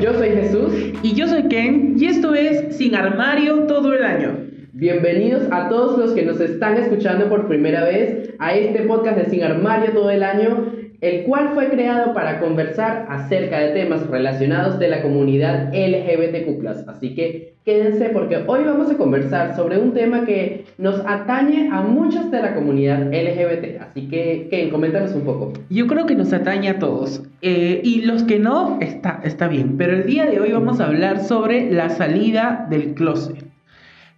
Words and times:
Yo 0.00 0.14
soy 0.14 0.30
Jesús. 0.30 0.72
Y 1.02 1.14
yo 1.14 1.26
soy 1.26 1.42
Ken. 1.48 1.94
Y 1.98 2.06
esto 2.06 2.34
es 2.34 2.74
Sin 2.76 2.94
Armario 2.94 3.64
todo 3.64 3.92
el 3.92 4.02
año. 4.02 4.46
Bienvenidos 4.72 5.42
a 5.50 5.68
todos 5.68 5.98
los 5.98 6.12
que 6.12 6.22
nos 6.24 6.40
están 6.40 6.78
escuchando 6.78 7.28
por 7.28 7.46
primera 7.48 7.84
vez 7.84 8.30
a 8.38 8.54
este 8.54 8.80
podcast 8.84 9.18
de 9.18 9.26
Sin 9.26 9.42
Armario 9.42 9.92
todo 9.92 10.10
el 10.10 10.22
año 10.22 10.72
el 11.00 11.22
cual 11.24 11.50
fue 11.54 11.68
creado 11.70 12.12
para 12.12 12.40
conversar 12.40 13.06
acerca 13.08 13.58
de 13.58 13.68
temas 13.70 14.06
relacionados 14.06 14.78
de 14.78 14.88
la 14.88 15.02
comunidad 15.02 15.72
LGBTQ+. 15.72 16.88
Así 16.88 17.14
que 17.14 17.54
quédense 17.64 18.10
porque 18.10 18.44
hoy 18.46 18.64
vamos 18.64 18.90
a 18.90 18.96
conversar 18.96 19.56
sobre 19.56 19.78
un 19.78 19.92
tema 19.92 20.24
que 20.24 20.66
nos 20.76 21.00
atañe 21.06 21.70
a 21.72 21.80
muchos 21.82 22.30
de 22.30 22.42
la 22.42 22.54
comunidad 22.54 23.06
LGBT. 23.12 23.80
Así 23.80 24.08
que, 24.08 24.48
Ken, 24.50 24.70
coméntanos 24.70 25.12
un 25.14 25.22
poco. 25.22 25.52
Yo 25.70 25.86
creo 25.86 26.06
que 26.06 26.14
nos 26.14 26.32
atañe 26.32 26.68
a 26.68 26.78
todos. 26.78 27.22
Eh, 27.40 27.80
y 27.82 28.02
los 28.02 28.24
que 28.24 28.38
no, 28.38 28.78
está, 28.80 29.20
está 29.24 29.48
bien. 29.48 29.76
Pero 29.78 29.94
el 29.94 30.06
día 30.06 30.26
de 30.26 30.40
hoy 30.40 30.52
vamos 30.52 30.80
a 30.80 30.86
hablar 30.86 31.20
sobre 31.20 31.70
la 31.70 31.88
salida 31.88 32.66
del 32.68 32.94
closet. 32.94 33.50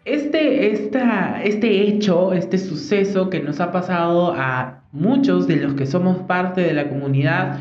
Este, 0.04 0.72
esta, 0.72 1.42
este 1.44 1.82
hecho, 1.82 2.32
este 2.32 2.58
suceso 2.58 3.30
que 3.30 3.38
nos 3.38 3.60
ha 3.60 3.70
pasado 3.70 4.34
a 4.36 4.81
muchos 4.92 5.46
de 5.46 5.56
los 5.56 5.74
que 5.74 5.86
somos 5.86 6.18
parte 6.18 6.60
de 6.60 6.74
la 6.74 6.88
comunidad, 6.88 7.58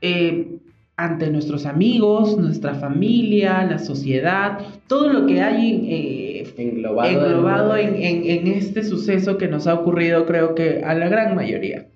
eh, 0.00 0.58
ante 0.96 1.30
nuestros 1.30 1.66
amigos, 1.66 2.38
nuestra 2.38 2.74
familia, 2.74 3.64
la 3.64 3.78
sociedad, 3.78 4.58
todo 4.86 5.12
lo 5.12 5.26
que 5.26 5.42
hay 5.42 5.86
eh, 5.90 6.54
englobado, 6.56 7.76
en, 7.76 7.96
en, 7.96 8.46
este 8.46 8.82
suceso 8.82 9.36
que 9.36 9.48
nos 9.48 9.66
ha 9.66 9.74
ocurrido, 9.74 10.24
creo 10.24 10.54
que 10.54 10.82
a 10.84 10.94
la 10.94 11.08
gran 11.08 11.34
mayoría. 11.34 11.86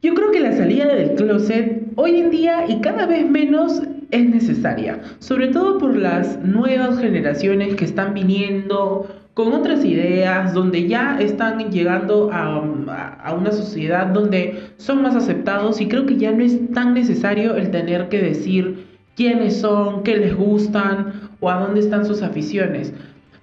Yo 0.00 0.14
creo 0.14 0.30
que 0.30 0.40
la 0.40 0.52
salida 0.52 0.94
del 0.94 1.14
closet 1.14 1.82
hoy 1.96 2.20
en 2.20 2.30
día 2.30 2.66
y 2.68 2.80
cada 2.80 3.06
vez 3.06 3.28
menos 3.28 3.82
es 4.12 4.28
necesaria, 4.28 5.00
sobre 5.18 5.48
todo 5.48 5.78
por 5.78 5.96
las 5.96 6.38
nuevas 6.40 7.00
generaciones 7.00 7.74
que 7.74 7.84
están 7.84 8.14
viniendo 8.14 9.08
con 9.36 9.52
otras 9.52 9.84
ideas, 9.84 10.54
donde 10.54 10.88
ya 10.88 11.18
están 11.20 11.70
llegando 11.70 12.30
a, 12.32 13.34
una 13.34 13.52
sociedad 13.52 14.06
donde 14.06 14.70
son 14.78 15.02
más 15.02 15.14
aceptados 15.14 15.78
y 15.82 15.88
creo 15.88 16.06
que 16.06 16.16
ya 16.16 16.32
no 16.32 16.42
es 16.42 16.72
tan 16.72 16.94
necesario 16.94 17.54
el 17.54 17.70
tener 17.70 18.08
que 18.08 18.18
decir 18.18 18.86
quiénes 19.14 19.58
son, 19.58 20.04
qué 20.04 20.16
les 20.16 20.34
gustan 20.34 21.28
o 21.40 21.50
a 21.50 21.60
dónde 21.60 21.80
están 21.80 22.06
sus 22.06 22.22
aficiones. 22.22 22.94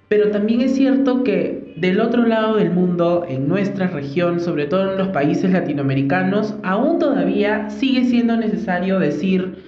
Pero 0.08 0.32
también 0.32 0.62
es 0.62 0.74
cierto 0.74 1.22
que 1.22 1.72
del 1.76 2.00
otro 2.00 2.26
lado 2.26 2.56
del 2.56 2.72
mundo, 2.72 3.24
en 3.28 3.46
nuestra 3.46 3.86
región, 3.86 4.40
sobre 4.40 4.66
todo 4.66 4.90
en 4.90 4.98
los 4.98 5.08
países 5.10 5.52
latinoamericanos, 5.52 6.56
aún 6.64 6.98
todavía 6.98 7.70
sigue 7.70 8.04
siendo 8.04 8.36
necesario 8.36 8.98
decir 8.98 9.62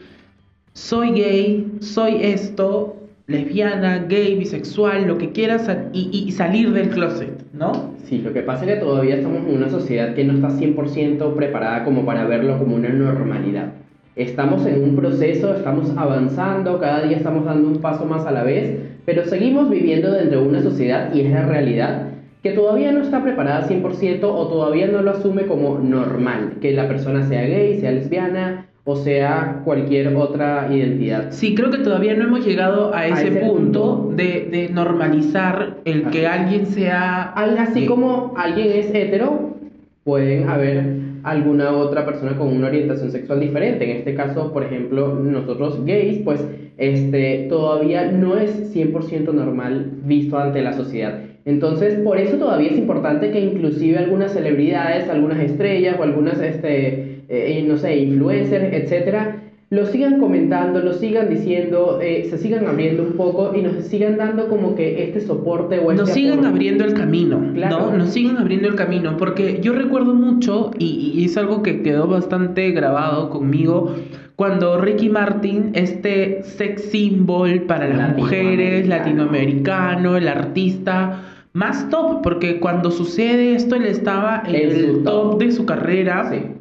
soy 0.73 1.13
gay, 1.13 1.73
soy 1.81 2.19
esto, 2.21 2.96
lesbiana, 3.27 4.07
gay, 4.09 4.39
bisexual, 4.39 5.07
lo 5.07 5.19
que 5.19 5.33
quieras 5.33 5.69
y, 5.93 6.31
salir 6.33 6.73
del 6.73 6.91
closet, 6.91 7.45
¿no? 7.53 7.95
Sí, 8.05 8.19
lo 8.19 8.33
que 8.33 8.43
pasa 8.43 8.65
es 8.65 8.75
que 8.75 8.81
todavía 8.81 9.17
estamos 9.17 9.47
en 9.49 9.57
una 9.57 9.69
sociedad 9.69 10.15
que 10.15 10.25
no 10.25 10.35
está 10.35 10.51
100% 10.51 11.35
preparada 11.35 11.85
como 11.85 12.05
para 12.05 12.25
verlo 12.25 12.59
como 12.59 12.77
una 12.77 12.89
normalidad. 12.89 13.73
Estamos 14.15 14.65
en 14.65 14.83
un 14.83 14.97
proceso, 14.97 15.55
estamos 15.55 15.93
avanzando, 15.97 16.79
cada 16.79 17.03
día 17.03 17.17
estamos 17.17 17.45
dando 17.45 17.69
un 17.69 17.81
paso 17.81 18.07
más 18.07 18.25
a 18.27 18.31
la 18.31 18.45
vez, 18.45 18.79
pero 19.05 19.25
seguimos 19.25 19.69
viviendo 19.69 20.13
dentro 20.13 20.41
de 20.41 20.49
una 20.49 20.63
sociedad, 20.63 21.13
y 21.13 21.23
es 21.23 21.31
la 21.31 21.45
realidad, 21.45 22.07
que 22.43 22.53
todavía 22.53 22.93
no 22.93 23.03
está 23.03 23.23
preparada 23.25 23.69
100% 23.69 24.21
o 24.23 24.49
todavía 24.49 24.87
no 24.87 25.03
lo 25.03 25.11
asume 25.11 25.47
como 25.47 25.81
normal, 25.81 26.55
que 26.61 26.73
la 26.73 26.87
persona 26.87 27.27
sea 27.27 27.43
gay, 27.43 27.81
sea 27.81 27.91
lesbiana, 27.91 28.67
o 28.89 28.95
sea 28.95 29.63
cualquier 29.65 30.15
otra 30.17 30.69
identidad. 30.73 31.33
Sí, 31.33 31.57
creo 31.57 31.73
que 31.73 31.79
todavía 31.79 32.15
no 32.15 32.25
hemos 32.25 32.47
llegado 32.47 32.95
a 32.95 33.09
ese, 33.09 33.33
punto, 33.33 34.13
De, 34.15 34.71
normalizar 34.73 35.79
el 35.85 36.05
que 36.05 36.27
alguien 36.27 36.67
sea... 36.67 37.33
Así 37.33 37.85
como 37.85 38.35
alguien 38.37 38.69
es 38.71 38.95
hetero, 38.95 39.57
pueden 40.05 40.49
haber 40.49 40.85
alguna 41.25 41.73
otra 41.73 42.07
persona 42.07 42.39
con 42.39 42.57
una 42.57 42.69
orientación 42.69 43.11
sexual 43.11 43.41
diferente. 43.41 43.91
En 43.91 43.97
este 43.97 44.15
caso, 44.15 44.53
por 44.53 44.63
ejemplo, 44.63 45.19
nosotros 45.21 45.85
gays, 45.85 46.21
pues 46.21 46.47
este, 46.79 47.47
todavía 47.49 48.13
no 48.13 48.37
es 48.37 48.73
100% 48.73 49.33
normal 49.33 49.91
visto 50.05 50.39
ante 50.39 50.63
la 50.63 50.73
sociedad. 50.75 51.23
Entonces, 51.45 51.95
por 52.05 52.19
eso 52.19 52.37
todavía 52.37 52.71
es 52.71 52.79
importante 52.79 53.33
que 53.33 53.41
inclusive 53.41 53.99
algunas 53.99 54.33
celebridades, 54.33 55.09
algunas 55.09 55.41
estrellas 55.41 55.97
o 55.99 56.05
algunas 56.05 56.41
este, 56.41 57.06
eh, 57.29 57.65
no 57.67 57.77
sé, 57.77 57.97
influencers, 57.97 58.73
etcétera, 58.73 59.43
lo 59.69 59.85
sigan 59.87 60.21
comentando, 60.21 60.79
lo 60.79 60.93
sigan 60.93 61.29
diciendo, 61.29 61.99
eh, 62.01 62.29
se 62.31 62.39
sigan 62.39 62.69
abriendo 62.69 63.03
un 63.03 63.15
poco 63.15 63.53
y 63.53 63.63
nos 63.63 63.85
sigan 63.85 64.17
dando 64.17 64.49
como 64.49 64.77
que 64.77 65.03
este 65.03 65.21
soporte 65.21 65.81
o 65.81 65.91
este 65.91 66.03
Nos 66.03 66.11
sigan 66.11 66.45
abriendo 66.45 66.85
el 66.85 66.95
camino, 66.95 67.41
¿no? 67.41 67.91
Nos 67.91 68.11
sigan 68.11 68.37
abriendo 68.37 68.69
el 68.69 68.77
camino, 68.77 69.17
porque 69.17 69.59
yo 69.61 69.73
recuerdo 69.73 70.15
mucho, 70.15 70.71
y, 70.79 71.25
es 71.25 71.37
algo 71.37 71.65
que 71.65 71.83
quedó 71.83 72.07
bastante 72.07 72.71
grabado 72.71 73.29
conmigo, 73.29 73.93
cuando 74.37 74.81
Ricky 74.81 75.09
Martin, 75.09 75.71
este 75.73 76.45
sex 76.45 76.83
symbol 76.83 77.63
para 77.63 77.89
las 77.89 78.17
mujeres, 78.17 78.87
latinoamericano, 78.87 80.17
el 80.17 80.29
artista 80.29 81.23
más 81.55 81.89
top, 81.91 82.23
porque 82.23 82.61
cuando 82.61 82.93
sucede 82.93 83.55
esto 83.57 83.75
él 83.75 83.87
estaba 83.87 84.45
en 84.47 84.55
el 84.55 85.03
top. 85.03 85.39
de 85.39 85.51
su 85.51 85.65
carrera. 85.65 86.31
Sí 86.31 86.56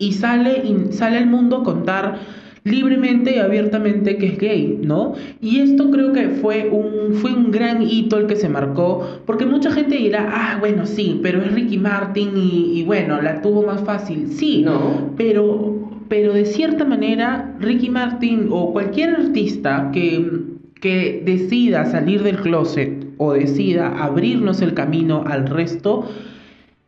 y, 0.00 0.12
sale, 0.12 0.62
y 0.64 0.92
sale 0.92 1.18
al 1.18 1.26
mundo 1.26 1.58
a 1.58 1.62
contar 1.64 2.18
libremente 2.66 3.36
y 3.36 3.38
abiertamente 3.38 4.16
que 4.18 4.26
es 4.26 4.38
gay, 4.38 4.80
¿no? 4.82 5.14
Y 5.40 5.60
esto 5.60 5.90
creo 5.90 6.12
que 6.12 6.28
fue 6.28 6.68
un, 6.68 7.14
fue 7.14 7.32
un 7.32 7.52
gran 7.52 7.82
hito 7.82 8.18
el 8.18 8.26
que 8.26 8.34
se 8.34 8.48
marcó, 8.48 9.20
porque 9.24 9.46
mucha 9.46 9.70
gente 9.70 9.96
dirá, 9.96 10.28
ah, 10.32 10.56
bueno, 10.58 10.84
sí, 10.84 11.20
pero 11.22 11.40
es 11.42 11.52
Ricky 11.52 11.78
Martin 11.78 12.32
y, 12.34 12.82
bueno, 12.82 13.22
la 13.22 13.40
tuvo 13.40 13.62
más 13.62 13.82
fácil, 13.82 14.28
sí, 14.32 14.62
no. 14.64 15.12
pero, 15.16 15.90
pero 16.08 16.32
de 16.32 16.44
cierta 16.44 16.84
manera 16.84 17.54
Ricky 17.60 17.88
Martin 17.88 18.48
o 18.50 18.72
cualquier 18.72 19.10
artista 19.10 19.90
que, 19.92 20.42
que 20.80 21.22
decida 21.24 21.86
salir 21.86 22.24
del 22.24 22.38
closet 22.38 23.06
o 23.18 23.32
decida 23.32 24.02
abrirnos 24.02 24.60
el 24.60 24.74
camino 24.74 25.22
al 25.24 25.46
resto, 25.46 26.08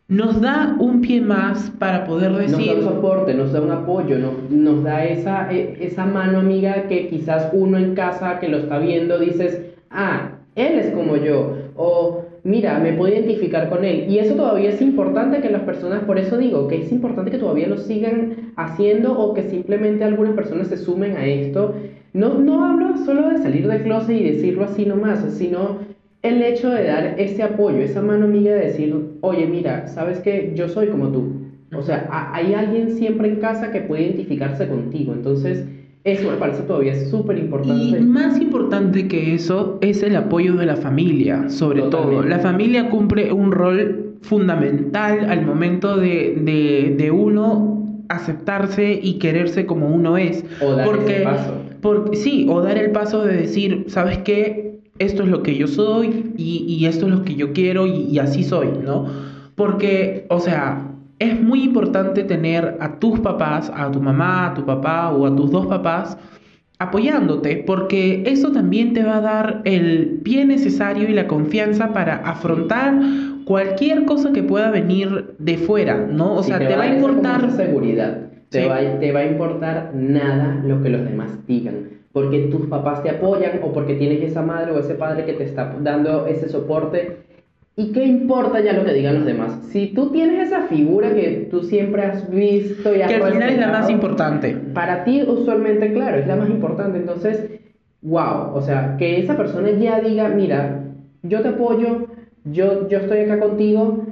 nos 0.08 0.40
da 0.40 0.74
un 0.80 1.02
pie 1.02 1.20
más 1.20 1.70
para 1.78 2.04
poder 2.06 2.32
decir... 2.32 2.56
Nos 2.56 2.66
da 2.66 2.74
un 2.74 2.82
soporte, 2.82 3.34
nos 3.34 3.52
da 3.52 3.60
un 3.60 3.70
apoyo, 3.70 4.16
nos 4.48 4.82
da 4.82 5.04
esa, 5.04 5.52
e, 5.52 5.76
esa 5.80 6.06
mano 6.06 6.38
amiga 6.38 6.88
que 6.88 7.08
quizás 7.08 7.50
uno 7.52 7.76
en 7.76 7.94
casa 7.94 8.40
que 8.40 8.48
lo 8.48 8.56
está 8.58 8.78
viendo 8.78 9.18
dices, 9.18 9.60
ah, 9.90 10.30
él 10.56 10.78
es 10.78 10.90
como 10.92 11.16
yo, 11.16 11.56
o 11.76 12.24
mira, 12.42 12.78
me 12.78 12.94
puedo 12.94 13.12
identificar 13.12 13.68
con 13.68 13.84
él. 13.84 14.06
Y 14.08 14.18
eso 14.18 14.34
todavía 14.34 14.70
es 14.70 14.80
importante 14.80 15.42
que 15.42 15.50
las 15.50 15.62
personas, 15.62 16.04
por 16.04 16.18
eso 16.18 16.38
digo, 16.38 16.68
que 16.68 16.82
es 16.82 16.90
importante 16.90 17.30
que 17.30 17.38
todavía 17.38 17.68
lo 17.68 17.76
sigan 17.76 18.52
haciendo 18.56 19.18
o 19.18 19.34
que 19.34 19.42
simplemente 19.42 20.04
algunas 20.04 20.34
personas 20.34 20.68
se 20.68 20.78
sumen 20.78 21.18
a 21.18 21.26
esto. 21.26 21.74
No, 22.14 22.38
no 22.38 22.64
hablo 22.64 22.96
solo 23.04 23.28
de 23.28 23.38
salir 23.38 23.68
del 23.68 23.82
closet 23.82 24.16
y 24.16 24.24
decirlo 24.24 24.64
así 24.64 24.86
nomás, 24.86 25.20
sino 25.34 25.87
el 26.22 26.42
hecho 26.42 26.70
de 26.70 26.84
dar 26.84 27.14
ese 27.18 27.42
apoyo, 27.42 27.78
esa 27.78 28.02
mano 28.02 28.24
amiga 28.24 28.54
de 28.54 28.66
decir, 28.66 28.94
oye, 29.20 29.46
mira, 29.46 29.86
sabes 29.86 30.18
que 30.20 30.52
yo 30.56 30.68
soy 30.68 30.88
como 30.88 31.08
tú. 31.08 31.32
O 31.74 31.82
sea, 31.82 32.08
hay 32.32 32.54
alguien 32.54 32.96
siempre 32.96 33.28
en 33.28 33.36
casa 33.36 33.70
que 33.70 33.82
puede 33.82 34.04
identificarse 34.04 34.66
contigo. 34.68 35.12
Entonces, 35.12 35.66
eso 36.04 36.30
me 36.30 36.36
parece 36.38 36.62
todavía 36.62 36.94
súper 36.94 37.38
importante. 37.38 37.98
Y 37.98 38.02
más 38.02 38.40
importante 38.40 39.06
que 39.06 39.34
eso 39.34 39.78
es 39.80 40.02
el 40.02 40.16
apoyo 40.16 40.54
de 40.54 40.66
la 40.66 40.76
familia, 40.76 41.48
sobre 41.50 41.82
todo. 41.82 42.22
La 42.22 42.38
familia 42.38 42.88
cumple 42.88 43.32
un 43.32 43.52
rol 43.52 44.16
fundamental 44.22 45.30
al 45.30 45.44
momento 45.44 45.96
de, 45.96 46.94
de, 46.96 47.10
uno 47.10 48.04
aceptarse 48.08 48.98
y 49.02 49.18
quererse 49.18 49.66
como 49.66 49.88
uno 49.88 50.16
es. 50.16 50.44
O 50.60 50.72
dar 50.72 50.86
porque, 50.86 51.20
paso. 51.22 51.54
Porque, 51.82 52.16
sí, 52.16 52.46
o 52.48 52.62
dar 52.62 52.78
el 52.78 52.90
paso 52.90 53.24
de 53.24 53.36
decir, 53.36 53.84
¿sabes 53.88 54.18
qué? 54.18 54.67
Esto 54.98 55.22
es 55.22 55.28
lo 55.28 55.42
que 55.42 55.56
yo 55.56 55.66
soy 55.66 56.32
y, 56.36 56.84
esto 56.86 57.06
es 57.06 57.12
lo 57.12 57.22
que 57.22 57.34
yo 57.34 57.52
quiero 57.52 57.86
y, 57.86 58.18
así 58.18 58.42
soy, 58.42 58.68
¿no? 58.84 59.06
Porque, 59.54 60.26
o 60.28 60.40
sea, 60.40 60.88
es 61.18 61.40
muy 61.40 61.64
importante 61.64 62.24
tener 62.24 62.76
a 62.80 62.98
tus 62.98 63.20
papás, 63.20 63.72
a 63.74 63.90
tu 63.90 64.00
mamá, 64.00 64.46
a 64.46 64.54
tu 64.54 64.64
papá 64.64 65.10
o 65.10 65.26
a 65.26 65.34
tus 65.34 65.50
dos 65.50 65.66
papás 65.66 66.16
apoyándote, 66.80 67.64
porque 67.66 68.22
eso 68.24 68.52
también 68.52 68.92
te 68.92 69.02
va 69.02 69.16
a 69.16 69.20
dar 69.20 69.62
el 69.64 70.20
pie 70.22 70.44
necesario 70.44 71.08
y 71.08 71.12
la 71.12 71.26
confianza 71.26 71.92
para 71.92 72.16
afrontar 72.18 72.94
cualquier 73.44 74.04
cosa 74.04 74.32
que 74.32 74.44
pueda 74.44 74.70
venir 74.70 75.34
de 75.38 75.58
fuera, 75.58 75.96
¿no? 75.96 76.34
O 76.34 76.42
sea, 76.44 76.58
te, 76.58 76.76
va, 76.76 76.84
a 76.84 76.94
importar 76.94 77.50
seguridad. 77.50 78.28
Te, 78.50 78.68
va, 78.68 78.78
te 79.00 79.10
va 79.10 79.20
a 79.20 79.26
importar 79.26 79.92
nada 79.94 80.62
lo 80.64 80.80
que 80.80 80.90
los 80.90 81.04
demás 81.04 81.44
digan 81.48 81.97
porque 82.18 82.48
tus 82.50 82.66
papás 82.66 83.00
te 83.04 83.10
apoyan 83.10 83.60
o 83.62 83.72
porque 83.72 83.94
tienes 83.94 84.20
esa 84.22 84.42
madre 84.42 84.72
o 84.72 84.78
ese 84.80 84.94
padre 84.94 85.24
que 85.24 85.34
te 85.34 85.44
está 85.44 85.76
dando 85.80 86.26
ese 86.26 86.48
soporte. 86.48 87.18
¿Y 87.76 87.92
qué 87.92 88.04
importa 88.04 88.58
ya 88.60 88.72
lo 88.72 88.84
que 88.84 88.92
digan 88.92 89.14
los 89.14 89.24
demás? 89.24 89.56
Si 89.70 89.86
tú 89.94 90.10
tienes 90.10 90.48
esa 90.48 90.62
figura 90.62 91.14
que 91.14 91.46
tú 91.48 91.62
siempre 91.62 92.02
has 92.02 92.28
visto 92.28 92.92
y 92.92 93.02
has 93.02 93.08
Que 93.08 93.22
al 93.22 93.32
final 93.32 93.50
es 93.50 93.58
la 93.60 93.68
más 93.68 93.88
importante. 93.88 94.56
Para 94.74 95.04
ti 95.04 95.22
usualmente, 95.22 95.92
claro, 95.92 96.16
es 96.16 96.26
la 96.26 96.34
más 96.34 96.50
importante. 96.50 96.98
Entonces, 96.98 97.50
wow, 98.02 98.52
o 98.52 98.60
sea, 98.62 98.96
que 98.98 99.20
esa 99.20 99.36
persona 99.36 99.70
ya 99.70 100.00
diga, 100.00 100.28
mira, 100.28 100.86
yo 101.22 101.40
te 101.40 101.50
apoyo, 101.50 102.08
yo, 102.46 102.88
yo 102.88 102.98
estoy 102.98 103.20
acá 103.20 103.38
contigo, 103.38 104.06
¿qué 104.06 104.07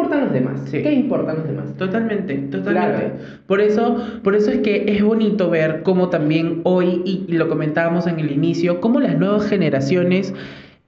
importan 0.00 0.20
los 0.24 0.32
demás? 0.32 0.60
Sí. 0.70 0.82
¿Qué 0.82 0.92
importan 0.92 1.36
los 1.36 1.46
demás? 1.46 1.76
Totalmente, 1.76 2.34
totalmente. 2.34 2.72
Claro. 2.72 3.12
Por 3.46 3.60
eso, 3.60 3.96
por 4.22 4.34
eso 4.34 4.50
es 4.50 4.58
que 4.58 4.84
es 4.88 5.02
bonito 5.02 5.50
ver 5.50 5.82
cómo 5.82 6.08
también 6.08 6.60
hoy, 6.64 7.02
y 7.04 7.24
y 7.28 7.32
lo 7.32 7.48
comentábamos 7.48 8.06
en 8.06 8.18
el 8.18 8.32
inicio, 8.32 8.80
cómo 8.80 9.00
las 9.00 9.18
nuevas 9.18 9.48
generaciones 9.48 10.34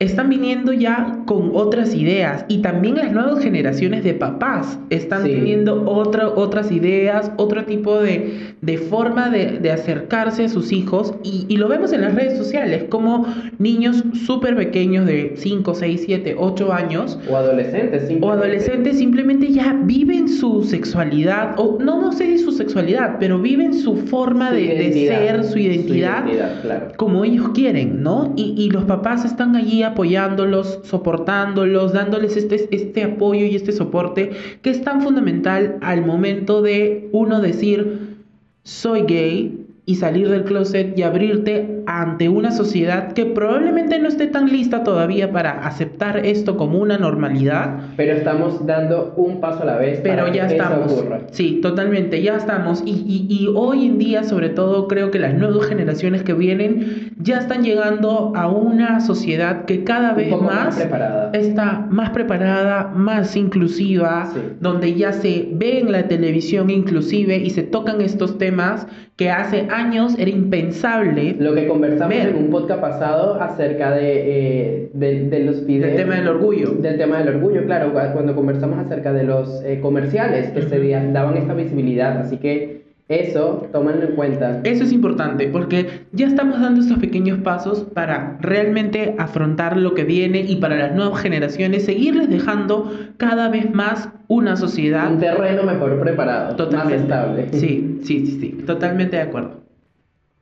están 0.03 0.29
viniendo 0.29 0.73
ya 0.73 1.19
con 1.27 1.51
otras 1.55 1.95
ideas 1.95 2.45
y 2.49 2.59
también 2.63 2.97
las 2.97 3.13
nuevas 3.13 3.43
generaciones 3.43 4.05
de 4.05 4.15
papás 4.15 4.79
están 4.91 5.25
Sí. 5.25 5.31
teniendo 5.33 5.85
otra- 5.89 6.29
otras 6.29 6.71
ideas, 6.73 7.31
otro 7.37 7.65
tipo 7.65 7.99
de, 8.01 8.55
de 8.61 8.79
forma 8.79 9.31
de, 9.31 9.59
de 9.59 9.71
acercarse 9.71 10.45
a 10.45 10.49
sus 10.49 10.73
hijos 10.73 11.15
y, 11.23 11.47
y 11.49 11.57
lo 11.57 11.69
vemos 11.69 11.93
en 11.93 12.01
las 12.03 12.15
redes 12.15 12.37
sociales, 12.39 12.85
como 12.89 13.27
niños 13.59 14.03
súper 14.27 14.57
pequeños 14.57 15.07
de 15.07 15.35
5, 15.37 15.75
6, 15.75 16.03
7, 16.05 16.37
8 16.39 16.73
años 16.73 17.19
O 17.31 17.37
adolescentes, 17.37 18.03
o 18.05 18.07
simplemente. 18.09 18.27
adolescentes 18.45 18.99
simplemente 18.99 19.53
ya 19.53 19.73
viven 19.85 20.29
su 20.29 20.65
sexualidad, 20.65 21.55
o 21.59 21.79
no, 21.81 22.01
no 22.01 22.13
sé 22.13 22.27
si 22.27 22.39
su 22.39 22.53
sexualidad, 22.53 23.17
pero 23.21 23.39
viven 23.41 23.75
su 23.75 23.97
forma 23.97 24.49
Su 24.51 24.55
de, 24.57 24.61
de 24.63 24.75
identidad, 24.75 25.19
ser, 25.19 25.45
su 25.45 25.59
identidad, 25.59 26.25
claro. 26.63 26.89
como 26.97 27.25
ellos 27.25 27.49
quieren, 27.55 28.03
¿no? 28.03 28.33
Y, 28.37 28.55
y 28.57 28.71
los 28.71 28.85
papás 28.85 29.25
están 29.25 29.57
allí 29.57 29.83
apoyándolos, 29.93 30.81
soportándolos, 30.85 31.93
dándoles 31.93 32.37
este, 32.37 32.69
este 32.75 33.05
apoyo 33.05 33.47
y 33.47 33.57
este 33.57 33.73
soporte 33.73 34.31
que 34.61 34.71
es 34.71 34.83
tan 34.83 35.03
fundamental 35.03 35.79
al 35.81 36.05
momento 36.05 36.63
de 36.63 37.09
uno 37.13 37.41
decir, 37.41 38.17
soy 38.65 39.03
gay 39.03 39.67
y 39.87 39.97
salir 39.97 40.29
del 40.29 40.45
closet 40.45 40.97
y 40.97 41.03
abrirte 41.03 41.82
ante 41.87 42.29
una 42.29 42.51
sociedad 42.53 43.13
que 43.13 43.27
probablemente 43.27 43.99
no 43.99 44.09
esté 44.09 44.27
tan 44.27 44.51
lista 44.51 44.83
todavía 44.85 45.31
para 45.33 45.67
aceptar 45.67 46.25
esto 46.27 46.57
como 46.57 46.79
una 46.79 46.99
normalidad, 46.99 47.79
Pero 47.97 48.15
estamos 48.15 48.67
dando 48.67 49.15
un 49.17 49.41
paso 49.41 49.63
a 49.63 49.67
la 49.67 49.77
vez 49.77 50.01
pero 50.03 50.25
para 50.25 50.33
ya 50.35 50.47
que 50.49 50.55
eso 50.57 50.65
estamos. 50.65 50.93
ocurra. 50.93 51.21
Sí, 51.31 51.61
totalmente, 51.63 52.23
ya 52.23 52.37
estamos. 52.37 52.83
Y, 52.87 52.91
y- 52.93 53.27
y 53.29 53.49
hoy 53.55 53.87
en 53.87 53.99
día, 53.99 54.25
sobre 54.25 54.49
todo, 54.49 54.89
creo 54.89 55.11
que 55.11 55.19
las 55.19 55.35
nuevas 55.35 55.67
generaciones 55.67 56.23
que 56.23 56.35
vienen 56.35 57.13
ya 57.19 57.39
están 57.39 57.63
llegando 57.63 58.33
a 58.35 58.49
una 58.49 59.01
sociedad 59.01 59.65
que 59.65 59.85
cada 59.85 60.13
vez 60.15 60.29
poco 60.31 60.45
más 60.45 60.77
preparada. 60.77 61.31
está 61.33 61.87
más 61.91 62.11
preparada, 62.11 62.91
más 62.95 63.37
inclusiva, 63.37 64.31
Sí. 64.33 64.41
donde 64.61 64.95
ya 64.95 65.13
se 65.13 65.49
ve 65.53 65.79
en 65.81 65.93
la 65.93 66.09
televisión 66.09 66.71
inclusive 66.71 67.37
y 67.39 67.51
se 67.51 67.63
tocan 67.63 68.01
estos 68.01 68.39
temas 68.39 68.87
que 69.17 69.31
hace 69.31 69.69
años 69.71 70.15
era 70.19 70.31
impensable. 70.31 71.37
Lo 71.39 71.55
que 71.55 71.67
conversamos 71.73 72.15
Ver. 72.17 72.29
en 72.29 72.37
un 72.37 72.51
podcast 72.51 72.81
pasado 72.81 73.41
acerca 73.41 73.91
de, 73.93 74.13
eh, 74.13 74.91
de, 74.93 75.29
de 75.29 75.41
los 75.45 75.65
videos. 75.67 75.89
Del 75.89 75.97
tema 75.97 76.17
del 76.17 76.29
orgullo. 76.29 76.71
Del 76.73 76.99
tema 76.99 77.19
del 77.19 77.37
orgullo, 77.37 77.65
claro, 77.65 77.93
cua- 77.95 78.13
cuando 78.13 78.35
conversamos 78.35 78.79
acerca 78.79 79.13
de 79.13 79.25
los 79.25 79.63
eh, 79.65 79.81
comerciales 79.81 80.51
que 80.51 80.63
se 80.63 80.79
daban 81.13 81.37
esta 81.37 81.55
visibilidad. 81.55 82.19
Así 82.19 82.37
que 82.37 82.83
eso, 83.09 83.69
tómenlo 83.73 84.07
en 84.09 84.15
cuenta. 84.15 84.61
Eso 84.65 84.85
es 84.85 84.93
importante 84.93 85.49
porque 85.49 85.87
ya 86.13 86.27
estamos 86.27 86.61
dando 86.61 86.81
estos 86.81 86.99
pequeños 86.99 87.39
pasos 87.41 87.85
para 87.93 88.39
realmente 88.41 89.15
afrontar 89.19 89.77
lo 89.77 89.93
que 89.95 90.05
viene 90.05 90.41
y 90.41 90.57
para 90.57 90.77
las 90.77 90.95
nuevas 90.95 91.21
generaciones 91.21 91.85
seguirles 91.85 92.31
dejando 92.31 92.91
cada 93.19 93.49
vez 93.51 93.71
más 93.75 94.09
una 94.29 94.57
sociedad 94.57 95.13
Un 95.13 95.19
terreno 95.19 95.63
mejor 95.65 96.01
preparado, 96.01 96.57
totalmente 96.57 96.95
más 96.95 97.03
estable. 97.03 97.49
Sí, 97.53 97.99
sí, 98.03 98.25
sí, 98.27 98.39
sí, 98.41 98.49
totalmente 98.65 99.17
de 99.17 99.23
acuerdo. 99.23 99.62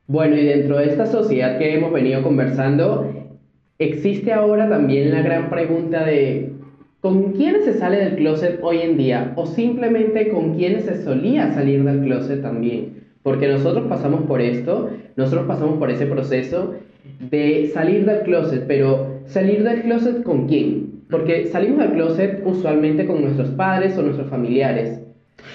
Bueno, 0.07 0.35
y 0.37 0.45
dentro 0.45 0.77
de 0.77 0.85
esta 0.85 1.05
sociedad 1.05 1.57
que 1.57 1.75
hemos 1.75 1.93
venido 1.93 2.21
conversando, 2.21 3.31
existe 3.79 4.33
ahora 4.33 4.69
también 4.69 5.11
la 5.11 5.21
gran 5.21 5.49
pregunta 5.49 6.05
de 6.05 6.51
¿con 6.99 7.33
quiénes 7.33 7.65
se 7.65 7.73
sale 7.73 7.97
del 7.97 8.15
closet 8.15 8.59
hoy 8.61 8.79
en 8.79 8.97
día? 8.97 9.33
O 9.35 9.45
simplemente 9.45 10.29
con 10.29 10.55
quiénes 10.55 10.85
se 10.85 11.03
solía 11.03 11.53
salir 11.53 11.83
del 11.83 12.01
closet 12.01 12.41
también. 12.41 13.01
Porque 13.23 13.47
nosotros 13.47 13.85
pasamos 13.87 14.23
por 14.23 14.41
esto, 14.41 14.89
nosotros 15.15 15.45
pasamos 15.45 15.77
por 15.77 15.91
ese 15.91 16.05
proceso 16.05 16.75
de 17.19 17.69
salir 17.73 18.05
del 18.05 18.21
closet, 18.21 18.65
pero 18.67 19.21
salir 19.25 19.63
del 19.63 19.81
closet 19.83 20.23
con 20.23 20.47
quién? 20.47 21.01
Porque 21.09 21.47
salimos 21.47 21.79
del 21.79 21.91
closet 21.91 22.41
usualmente 22.45 23.05
con 23.05 23.21
nuestros 23.21 23.49
padres 23.49 23.97
o 23.97 24.01
nuestros 24.01 24.29
familiares. 24.29 25.01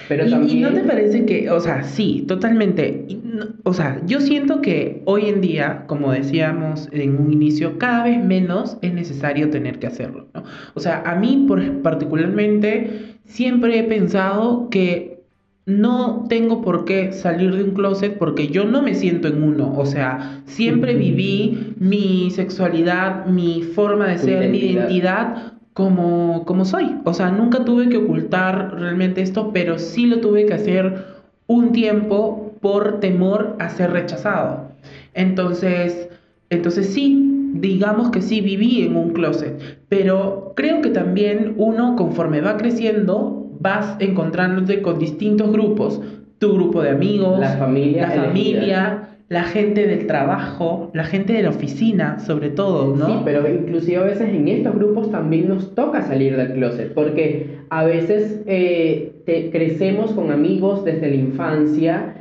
Pero 0.07 0.25
y, 0.25 0.29
también... 0.29 0.57
y 0.57 0.61
no 0.61 0.73
te 0.73 0.81
parece 0.81 1.25
que, 1.25 1.49
o 1.49 1.59
sea, 1.59 1.83
sí, 1.83 2.25
totalmente. 2.27 3.05
No- 3.37 3.45
o 3.63 3.73
sea, 3.73 4.01
yo 4.05 4.19
siento 4.19 4.61
que 4.61 5.01
hoy 5.05 5.27
en 5.27 5.41
día, 5.41 5.85
como 5.87 6.11
decíamos 6.11 6.89
en 6.91 7.17
un 7.19 7.31
inicio, 7.33 7.77
cada 7.77 8.03
vez 8.05 8.23
menos 8.23 8.77
es 8.81 8.93
necesario 8.93 9.49
tener 9.49 9.79
que 9.79 9.87
hacerlo, 9.87 10.27
¿no? 10.33 10.43
O 10.73 10.79
sea, 10.79 11.03
a 11.05 11.15
mí 11.15 11.45
por, 11.47 11.81
particularmente 11.81 13.17
siempre 13.25 13.79
he 13.79 13.83
pensado 13.83 14.69
que 14.69 15.23
no 15.65 16.25
tengo 16.29 16.61
por 16.61 16.85
qué 16.85 17.11
salir 17.11 17.53
de 17.55 17.63
un 17.63 17.71
closet 17.71 18.17
porque 18.17 18.47
yo 18.47 18.63
no 18.63 18.81
me 18.81 18.95
siento 18.95 19.27
en 19.27 19.43
uno. 19.43 19.73
O 19.77 19.85
sea, 19.85 20.41
siempre 20.45 20.95
viví 20.95 21.75
mi 21.77 22.31
sexualidad, 22.31 23.25
mi 23.25 23.63
forma 23.63 24.07
de 24.07 24.17
ser, 24.17 24.49
mi 24.49 24.59
identidad. 24.59 24.89
identidad 24.89 25.53
como, 25.73 26.45
como 26.45 26.65
soy. 26.65 26.95
O 27.03 27.13
sea, 27.13 27.31
nunca 27.31 27.65
tuve 27.65 27.89
que 27.89 27.97
ocultar 27.97 28.75
realmente 28.79 29.21
esto, 29.21 29.51
pero 29.53 29.77
sí 29.77 30.05
lo 30.07 30.21
tuve 30.21 30.45
que 30.45 30.53
hacer 30.53 31.05
un 31.47 31.71
tiempo 31.73 32.46
por 32.61 32.99
temor 32.99 33.55
a 33.59 33.69
ser 33.69 33.91
rechazado. 33.91 34.71
Entonces, 35.13 36.09
entonces 36.49 36.87
sí, 36.87 37.51
digamos 37.55 38.11
que 38.11 38.21
sí 38.21 38.41
viví 38.41 38.83
en 38.83 38.95
un 38.95 39.09
closet, 39.11 39.53
pero 39.89 40.53
creo 40.55 40.81
que 40.81 40.89
también 40.89 41.55
uno 41.57 41.95
conforme 41.95 42.41
va 42.41 42.57
creciendo 42.57 43.49
vas 43.59 43.95
encontrándote 43.99 44.81
con 44.81 44.99
distintos 44.99 45.51
grupos, 45.51 45.99
tu 46.37 46.53
grupo 46.53 46.81
de 46.83 46.91
amigos, 46.91 47.39
La 47.39 47.57
familia 47.57 48.01
la 48.07 48.13
familia, 48.23 49.09
la 49.29 49.43
gente 49.43 49.87
del 49.87 50.05
trabajo, 50.05 50.91
la 50.93 51.03
gente 51.03 51.33
de 51.33 51.41
la 51.43 51.49
oficina, 51.49 52.19
sobre 52.19 52.49
todo, 52.49 52.95
¿no? 52.95 53.07
Sí, 53.07 53.13
pero 53.25 53.47
inclusive 53.49 53.97
a 53.97 54.03
veces 54.03 54.29
en 54.29 54.47
estos 54.47 54.75
grupos 54.75 55.11
también 55.11 55.49
nos 55.49 55.73
toca 55.73 56.03
salir 56.03 56.37
del 56.37 56.53
closet, 56.53 56.93
porque 56.93 57.57
a 57.69 57.83
veces 57.83 58.41
eh, 58.45 59.11
te- 59.25 59.49
crecemos 59.49 60.11
con 60.11 60.31
amigos 60.31 60.85
desde 60.85 61.09
la 61.09 61.15
infancia. 61.15 62.13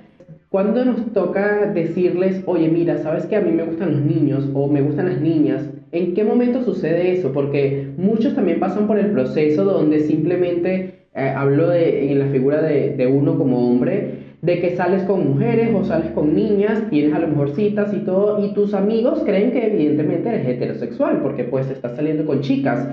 Cuando 0.48 0.84
nos 0.84 1.12
toca 1.12 1.72
decirles, 1.72 2.42
oye, 2.46 2.68
mira, 2.68 2.98
sabes 2.98 3.26
que 3.26 3.34
a 3.34 3.40
mí 3.40 3.50
me 3.50 3.64
gustan 3.64 3.92
los 3.92 4.00
niños 4.00 4.48
o 4.54 4.68
me 4.68 4.80
gustan 4.80 5.06
las 5.06 5.20
niñas, 5.20 5.68
¿en 5.90 6.14
qué 6.14 6.22
momento 6.22 6.62
sucede 6.62 7.12
eso? 7.12 7.32
Porque 7.32 7.88
muchos 7.96 8.34
también 8.34 8.60
pasan 8.60 8.86
por 8.86 8.98
el 8.98 9.10
proceso 9.10 9.64
donde 9.64 10.00
simplemente, 10.00 11.08
eh, 11.14 11.32
hablo 11.36 11.68
de, 11.68 12.12
en 12.12 12.20
la 12.20 12.26
figura 12.26 12.62
de, 12.62 12.96
de 12.96 13.06
uno 13.08 13.36
como 13.36 13.68
hombre, 13.68 14.26
de 14.40 14.60
que 14.60 14.76
sales 14.76 15.02
con 15.02 15.28
mujeres 15.28 15.74
o 15.74 15.84
sales 15.84 16.12
con 16.12 16.34
niñas, 16.34 16.88
tienes 16.90 17.12
a 17.14 17.18
lo 17.18 17.26
mejor 17.26 17.50
citas 17.56 17.92
y 17.92 18.04
todo, 18.04 18.44
y 18.44 18.54
tus 18.54 18.72
amigos 18.72 19.22
creen 19.24 19.50
que 19.50 19.66
evidentemente 19.66 20.28
eres 20.28 20.46
heterosexual, 20.46 21.22
porque 21.22 21.42
pues 21.42 21.68
estás 21.68 21.96
saliendo 21.96 22.24
con 22.24 22.42
chicas. 22.42 22.88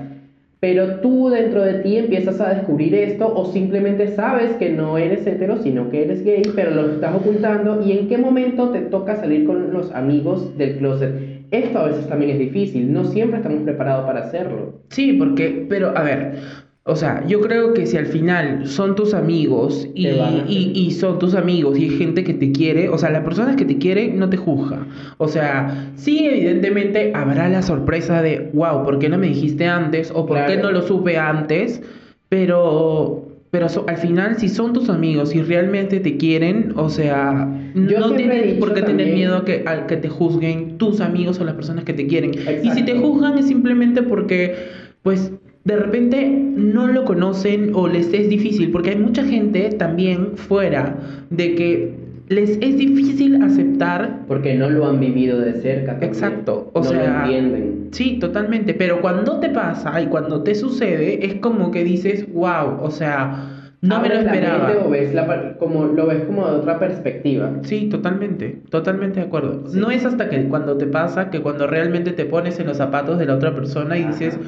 Pero 0.60 1.00
tú 1.00 1.28
dentro 1.28 1.62
de 1.62 1.74
ti 1.80 1.96
empiezas 1.98 2.40
a 2.40 2.54
descubrir 2.54 2.94
esto 2.94 3.32
o 3.34 3.52
simplemente 3.52 4.08
sabes 4.08 4.52
que 4.56 4.70
no 4.70 4.96
eres 4.96 5.26
hetero, 5.26 5.58
sino 5.62 5.90
que 5.90 6.04
eres 6.04 6.24
gay, 6.24 6.42
pero 6.54 6.70
lo 6.70 6.90
estás 6.92 7.14
ocultando 7.14 7.82
y 7.84 7.92
en 7.92 8.08
qué 8.08 8.16
momento 8.16 8.70
te 8.70 8.80
toca 8.80 9.16
salir 9.16 9.44
con 9.44 9.72
los 9.72 9.92
amigos 9.92 10.56
del 10.56 10.78
closet. 10.78 11.12
Esto 11.50 11.78
a 11.78 11.88
veces 11.88 12.08
también 12.08 12.30
es 12.32 12.38
difícil, 12.38 12.92
no 12.92 13.04
siempre 13.04 13.38
estamos 13.38 13.62
preparados 13.62 14.06
para 14.06 14.24
hacerlo. 14.24 14.80
Sí, 14.88 15.12
porque, 15.12 15.66
pero 15.68 15.96
a 15.96 16.02
ver, 16.02 16.38
o 16.86 16.96
sea, 16.96 17.26
yo 17.26 17.40
creo 17.40 17.72
que 17.72 17.86
si 17.86 17.96
al 17.96 18.06
final 18.06 18.66
son 18.66 18.94
tus 18.94 19.14
amigos 19.14 19.88
y, 19.94 20.06
y, 20.46 20.72
y 20.74 20.90
son 20.90 21.18
tus 21.18 21.34
amigos 21.34 21.78
y 21.78 21.84
hay 21.84 21.90
gente 21.90 22.24
que 22.24 22.34
te 22.34 22.52
quiere, 22.52 22.90
o 22.90 22.98
sea, 22.98 23.10
la 23.10 23.24
persona 23.24 23.56
que 23.56 23.64
te 23.64 23.78
quiere 23.78 24.08
no 24.12 24.28
te 24.28 24.36
juzga. 24.36 24.86
O 25.16 25.28
sea, 25.28 25.92
sí, 25.94 26.26
evidentemente 26.26 27.12
habrá 27.14 27.48
la 27.48 27.62
sorpresa 27.62 28.20
de, 28.20 28.50
wow, 28.52 28.84
¿por 28.84 28.98
qué 28.98 29.08
no 29.08 29.16
me 29.18 29.28
dijiste 29.28 29.66
antes? 29.66 30.10
O 30.14 30.26
¿por 30.26 30.44
qué 30.44 30.56
no 30.58 30.70
lo 30.72 30.82
supe 30.82 31.16
antes? 31.16 31.80
Pero, 32.28 33.28
pero 33.50 33.68
so- 33.68 33.84
al 33.88 33.96
final, 33.96 34.36
si 34.38 34.48
son 34.48 34.72
tus 34.72 34.88
amigos 34.90 35.34
y 35.34 35.42
realmente 35.42 36.00
te 36.00 36.16
quieren, 36.16 36.72
o 36.76 36.88
sea, 36.88 37.48
Yo 37.74 38.00
no 38.00 38.14
tienes 38.16 38.54
por 38.58 38.74
qué 38.74 38.82
tener 38.82 39.08
miedo 39.08 39.36
a 39.36 39.44
que, 39.44 39.62
a 39.66 39.86
que 39.86 39.96
te 39.96 40.08
juzguen 40.08 40.76
tus 40.78 41.00
amigos 41.00 41.40
o 41.40 41.44
las 41.44 41.54
personas 41.54 41.84
que 41.84 41.92
te 41.94 42.06
quieren. 42.06 42.32
Y 42.62 42.70
si 42.72 42.82
te 42.84 42.94
juzgan 42.98 43.38
es 43.38 43.46
simplemente 43.46 44.02
porque, 44.02 44.54
pues, 45.02 45.32
de 45.64 45.76
repente 45.76 46.28
no 46.56 46.86
lo 46.88 47.04
conocen 47.04 47.72
o 47.74 47.88
les 47.88 48.12
es 48.12 48.28
difícil, 48.28 48.70
porque 48.70 48.90
hay 48.90 48.96
mucha 48.98 49.24
gente 49.24 49.70
también 49.70 50.36
fuera 50.36 50.96
de 51.30 51.54
que 51.54 51.94
les 52.28 52.50
es 52.62 52.76
difícil 52.78 53.42
aceptar 53.42 54.20
Porque 54.26 54.54
no 54.54 54.70
lo 54.70 54.86
han 54.86 54.98
vivido 55.00 55.38
de 55.40 55.54
cerca. 55.54 55.92
también. 55.92 56.10
Exacto, 56.12 56.70
o 56.72 56.80
no 56.80 56.84
sea, 56.84 56.98
lo 56.98 57.24
entienden. 57.24 57.88
Sí, 57.92 58.18
totalmente. 58.18 58.72
Pero 58.74 59.00
cuando 59.00 59.40
te 59.40 59.50
pasa 59.50 60.00
y 60.00 60.06
cuando 60.06 60.42
te 60.42 60.54
sucede, 60.54 61.24
es 61.26 61.34
como 61.36 61.70
que 61.70 61.84
dices, 61.84 62.26
wow, 62.32 62.78
o 62.80 62.90
sea, 62.90 63.50
no 63.82 64.00
me 64.00 64.08
lo 64.08 64.14
la 64.14 64.20
esperaba. 64.22 64.68
mente 64.68 64.82
o 64.86 64.90
ves 64.90 65.14
la 65.14 65.26
par- 65.26 65.56
como, 65.58 65.84
lo 65.84 66.06
ves 66.06 66.24
como 66.24 66.46
de 66.46 66.52
otra 66.56 66.78
perspectiva. 66.78 67.52
Sí, 67.62 67.88
totalmente, 67.90 68.62
totalmente 68.70 69.20
de 69.20 69.26
acuerdo. 69.26 69.64
Sí. 69.68 69.78
No 69.78 69.90
es 69.90 70.06
hasta 70.06 70.30
que 70.30 70.44
cuando 70.44 70.78
te 70.78 70.86
pasa 70.86 71.28
que 71.30 71.40
cuando 71.42 71.66
realmente 71.66 72.12
te 72.12 72.24
pones 72.24 72.58
en 72.58 72.66
los 72.68 72.78
zapatos 72.78 73.18
de 73.18 73.26
la 73.26 73.34
otra 73.34 73.54
persona 73.54 73.98
y 73.98 74.02
Ajá. 74.02 74.10
dices, 74.12 74.38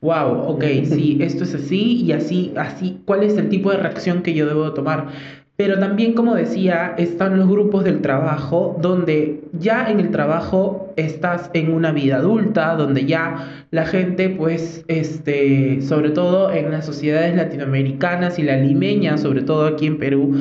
wow, 0.00 0.48
ok, 0.48 0.64
sí, 0.84 1.18
esto 1.20 1.44
es 1.44 1.54
así 1.54 2.02
y 2.02 2.12
así, 2.12 2.52
así, 2.56 3.00
¿cuál 3.04 3.22
es 3.22 3.36
el 3.36 3.48
tipo 3.48 3.70
de 3.70 3.78
reacción 3.78 4.22
que 4.22 4.34
yo 4.34 4.46
debo 4.46 4.72
tomar? 4.72 5.08
Pero 5.56 5.76
también, 5.80 6.12
como 6.12 6.36
decía, 6.36 6.94
están 6.98 7.36
los 7.36 7.48
grupos 7.48 7.82
del 7.82 8.00
trabajo, 8.00 8.78
donde 8.80 9.40
ya 9.58 9.90
en 9.90 9.98
el 9.98 10.12
trabajo 10.12 10.92
estás 10.94 11.50
en 11.52 11.72
una 11.72 11.90
vida 11.90 12.18
adulta, 12.18 12.76
donde 12.76 13.06
ya 13.06 13.64
la 13.72 13.84
gente, 13.84 14.28
pues, 14.28 14.84
este, 14.86 15.82
sobre 15.82 16.10
todo 16.10 16.52
en 16.52 16.70
las 16.70 16.86
sociedades 16.86 17.34
latinoamericanas 17.34 18.38
y 18.38 18.44
la 18.44 18.56
limeña, 18.56 19.18
sobre 19.18 19.42
todo 19.42 19.66
aquí 19.66 19.88
en 19.88 19.98
Perú, 19.98 20.32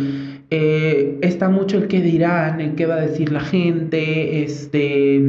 eh, 0.52 1.18
está 1.22 1.50
mucho 1.50 1.80
el 1.80 1.88
qué 1.88 2.00
dirán, 2.00 2.62
el 2.62 2.76
qué 2.76 2.86
va 2.86 2.98
a 2.98 3.02
decir 3.02 3.32
la 3.32 3.42
gente, 3.42 4.44
este, 4.44 5.20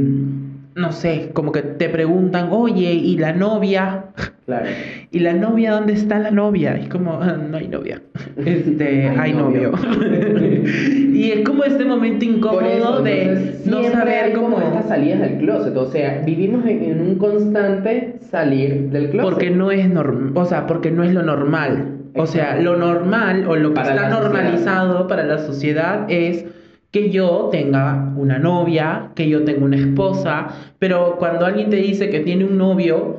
no 0.78 0.92
sé, 0.92 1.30
como 1.32 1.52
que 1.52 1.62
te 1.62 1.88
preguntan, 1.88 2.48
oye, 2.50 2.92
¿y 2.92 3.18
la 3.18 3.32
novia? 3.32 4.04
Claro. 4.46 4.66
¿Y 5.10 5.18
la 5.20 5.32
novia 5.32 5.72
dónde 5.72 5.92
está 5.94 6.18
la 6.18 6.30
novia? 6.30 6.74
Es 6.76 6.88
como, 6.88 7.20
"Ah, 7.20 7.36
no 7.36 7.56
hay 7.56 7.68
novia. 7.68 8.00
Este, 8.44 9.08
Hay 9.08 9.16
hay 9.18 9.32
novio. 9.34 9.72
novio. 9.72 10.62
y 11.12 11.32
es 11.32 11.44
como 11.44 11.64
este 11.64 11.84
momento 11.84 12.24
incómodo 12.24 12.66
eso, 12.66 13.02
de 13.02 13.56
no 13.66 13.82
saber 13.84 14.24
hay 14.24 14.32
cómo. 14.32 14.50
como 14.56 14.60
estas 14.66 14.88
salidas 14.88 15.20
del 15.20 15.38
closet. 15.38 15.76
O 15.76 15.86
sea, 15.90 16.22
vivimos 16.24 16.64
en, 16.66 16.84
en 16.84 17.00
un 17.00 17.14
constante 17.16 18.16
salir 18.30 18.90
del 18.90 19.10
closet. 19.10 19.30
Porque 19.30 19.50
no 19.50 19.70
es 19.72 19.88
normal, 19.90 20.32
o 20.34 20.44
sea, 20.44 20.66
porque 20.66 20.90
no 20.92 21.02
es 21.02 21.12
lo 21.12 21.22
normal. 21.22 21.94
O 22.14 22.26
sea, 22.26 22.56
lo 22.60 22.76
normal 22.76 23.44
o 23.48 23.54
lo 23.56 23.68
que 23.70 23.74
Para 23.76 23.94
está 23.94 24.08
normalizado 24.08 25.06
para 25.08 25.24
la 25.24 25.38
sociedad 25.38 26.06
es 26.08 26.44
que 26.90 27.10
yo 27.10 27.48
tenga 27.52 28.12
una 28.16 28.38
novia, 28.38 29.10
que 29.14 29.28
yo 29.28 29.44
tenga 29.44 29.64
una 29.64 29.76
esposa, 29.76 30.48
pero 30.78 31.16
cuando 31.18 31.44
alguien 31.44 31.68
te 31.70 31.76
dice 31.76 32.08
que 32.10 32.20
tiene 32.20 32.44
un 32.44 32.56
novio, 32.56 33.16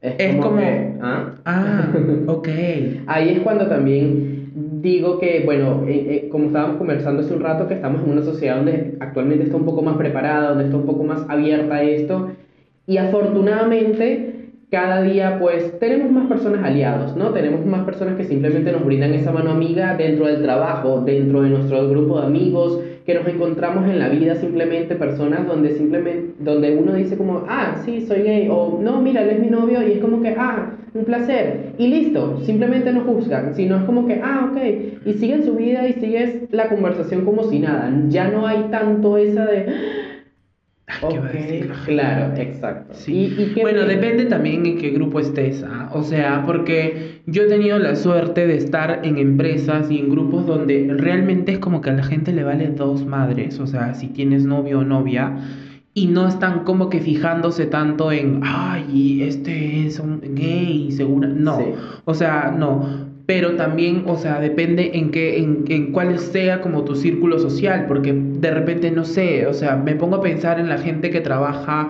es 0.00 0.36
como- 0.36 0.56
que, 0.56 0.94
¿ah? 1.00 1.34
ah, 1.44 1.88
ok. 2.26 2.48
Ahí 3.06 3.28
es 3.30 3.40
cuando 3.40 3.68
también 3.68 4.50
digo 4.82 5.18
que, 5.20 5.42
bueno, 5.44 5.84
eh, 5.86 6.24
eh, 6.24 6.28
como 6.28 6.46
estábamos 6.46 6.76
conversando 6.76 7.22
hace 7.22 7.32
un 7.32 7.40
rato, 7.40 7.68
que 7.68 7.74
estamos 7.74 8.02
en 8.02 8.10
una 8.10 8.22
sociedad 8.22 8.56
donde 8.56 8.96
actualmente 8.98 9.44
está 9.44 9.56
un 9.56 9.64
poco 9.64 9.82
más 9.82 9.96
preparada, 9.96 10.48
donde 10.50 10.64
está 10.64 10.76
un 10.76 10.86
poco 10.86 11.04
más 11.04 11.24
abierta 11.28 11.76
a 11.76 11.82
esto, 11.84 12.32
y 12.86 12.96
afortunadamente 12.96 14.41
cada 14.72 15.02
día 15.02 15.36
pues 15.38 15.78
tenemos 15.78 16.10
más 16.10 16.26
personas 16.28 16.64
aliados, 16.64 17.14
¿no? 17.14 17.28
Tenemos 17.34 17.64
más 17.66 17.84
personas 17.84 18.16
que 18.16 18.24
simplemente 18.24 18.72
nos 18.72 18.82
brindan 18.86 19.12
esa 19.12 19.30
mano 19.30 19.50
amiga 19.50 19.94
dentro 19.98 20.26
del 20.26 20.40
trabajo, 20.40 21.02
dentro 21.02 21.42
de 21.42 21.50
nuestro 21.50 21.90
grupo 21.90 22.18
de 22.18 22.26
amigos, 22.26 22.80
que 23.04 23.14
nos 23.14 23.26
encontramos 23.26 23.84
en 23.84 23.98
la 23.98 24.08
vida 24.08 24.34
simplemente 24.36 24.94
personas 24.94 25.46
donde 25.46 25.72
simplemente, 25.72 26.32
donde 26.38 26.74
uno 26.74 26.94
dice 26.94 27.18
como, 27.18 27.44
ah, 27.50 27.82
sí, 27.84 28.06
soy 28.06 28.22
gay, 28.22 28.48
o 28.50 28.78
no, 28.80 29.02
mira, 29.02 29.22
él 29.22 29.30
es 29.30 29.40
mi 29.40 29.50
novio, 29.50 29.86
y 29.86 29.92
es 29.92 29.98
como 29.98 30.22
que, 30.22 30.34
ah, 30.38 30.70
un 30.94 31.04
placer, 31.04 31.74
y 31.76 31.88
listo, 31.88 32.40
simplemente 32.40 32.94
no 32.94 33.02
juzgan, 33.02 33.54
sino 33.54 33.76
es 33.76 33.82
como 33.82 34.06
que, 34.06 34.22
ah, 34.24 34.50
ok, 34.50 34.58
y 35.04 35.12
siguen 35.14 35.44
su 35.44 35.54
vida 35.54 35.86
y 35.86 35.92
sigues 35.94 36.50
la 36.50 36.70
conversación 36.70 37.26
como 37.26 37.44
si 37.44 37.58
nada, 37.58 37.92
ya 38.08 38.28
no 38.28 38.46
hay 38.46 38.68
tanto 38.70 39.18
esa 39.18 39.44
de... 39.44 39.66
Ay, 40.86 40.98
¿Qué 41.10 41.18
va 41.18 41.26
a 41.26 41.28
Ok, 41.28 41.32
decir 41.34 41.66
la 41.68 41.74
gente? 41.76 41.92
Claro, 41.92 42.34
exacto. 42.36 42.94
Sí. 42.94 43.12
Y, 43.38 43.42
y 43.42 43.46
qué 43.54 43.62
Bueno, 43.62 43.82
depende 43.82 44.26
también 44.26 44.66
en 44.66 44.78
qué 44.78 44.90
grupo 44.90 45.20
estés, 45.20 45.62
¿ah? 45.62 45.88
O 45.92 46.02
sea, 46.02 46.42
porque 46.44 47.22
yo 47.26 47.44
he 47.44 47.46
tenido 47.46 47.78
la 47.78 47.94
suerte 47.96 48.46
de 48.46 48.56
estar 48.56 49.00
en 49.04 49.16
empresas 49.18 49.90
y 49.90 49.98
en 49.98 50.10
grupos 50.10 50.46
donde 50.46 50.92
realmente 50.98 51.52
es 51.52 51.58
como 51.60 51.80
que 51.80 51.90
a 51.90 51.94
la 51.94 52.02
gente 52.02 52.32
le 52.32 52.42
vale 52.44 52.68
dos 52.68 53.06
madres, 53.06 53.58
o 53.60 53.66
sea, 53.66 53.94
si 53.94 54.08
tienes 54.08 54.44
novio 54.44 54.80
o 54.80 54.84
novia, 54.84 55.32
y 55.94 56.06
no 56.06 56.26
están 56.26 56.64
como 56.64 56.88
que 56.88 57.00
fijándose 57.00 57.66
tanto 57.66 58.10
en, 58.12 58.40
ay, 58.42 59.22
este 59.22 59.86
es 59.86 59.98
un 60.00 60.20
gay, 60.34 60.90
segura. 60.90 61.28
No, 61.28 61.58
Sí. 61.58 61.64
o 62.04 62.14
sea, 62.14 62.54
no. 62.56 63.01
Pero 63.26 63.52
también, 63.52 64.04
o 64.06 64.16
sea, 64.16 64.40
depende 64.40 64.90
en 64.94 65.10
qué, 65.10 65.38
en, 65.38 65.64
en 65.68 65.92
cuál 65.92 66.18
sea 66.18 66.60
como 66.60 66.84
tu 66.84 66.96
círculo 66.96 67.38
social, 67.38 67.84
porque 67.86 68.12
de 68.12 68.50
repente 68.50 68.90
no 68.90 69.04
sé, 69.04 69.46
o 69.46 69.54
sea, 69.54 69.76
me 69.76 69.94
pongo 69.94 70.16
a 70.16 70.20
pensar 70.20 70.58
en 70.58 70.68
la 70.68 70.78
gente 70.78 71.10
que 71.10 71.20
trabaja 71.20 71.88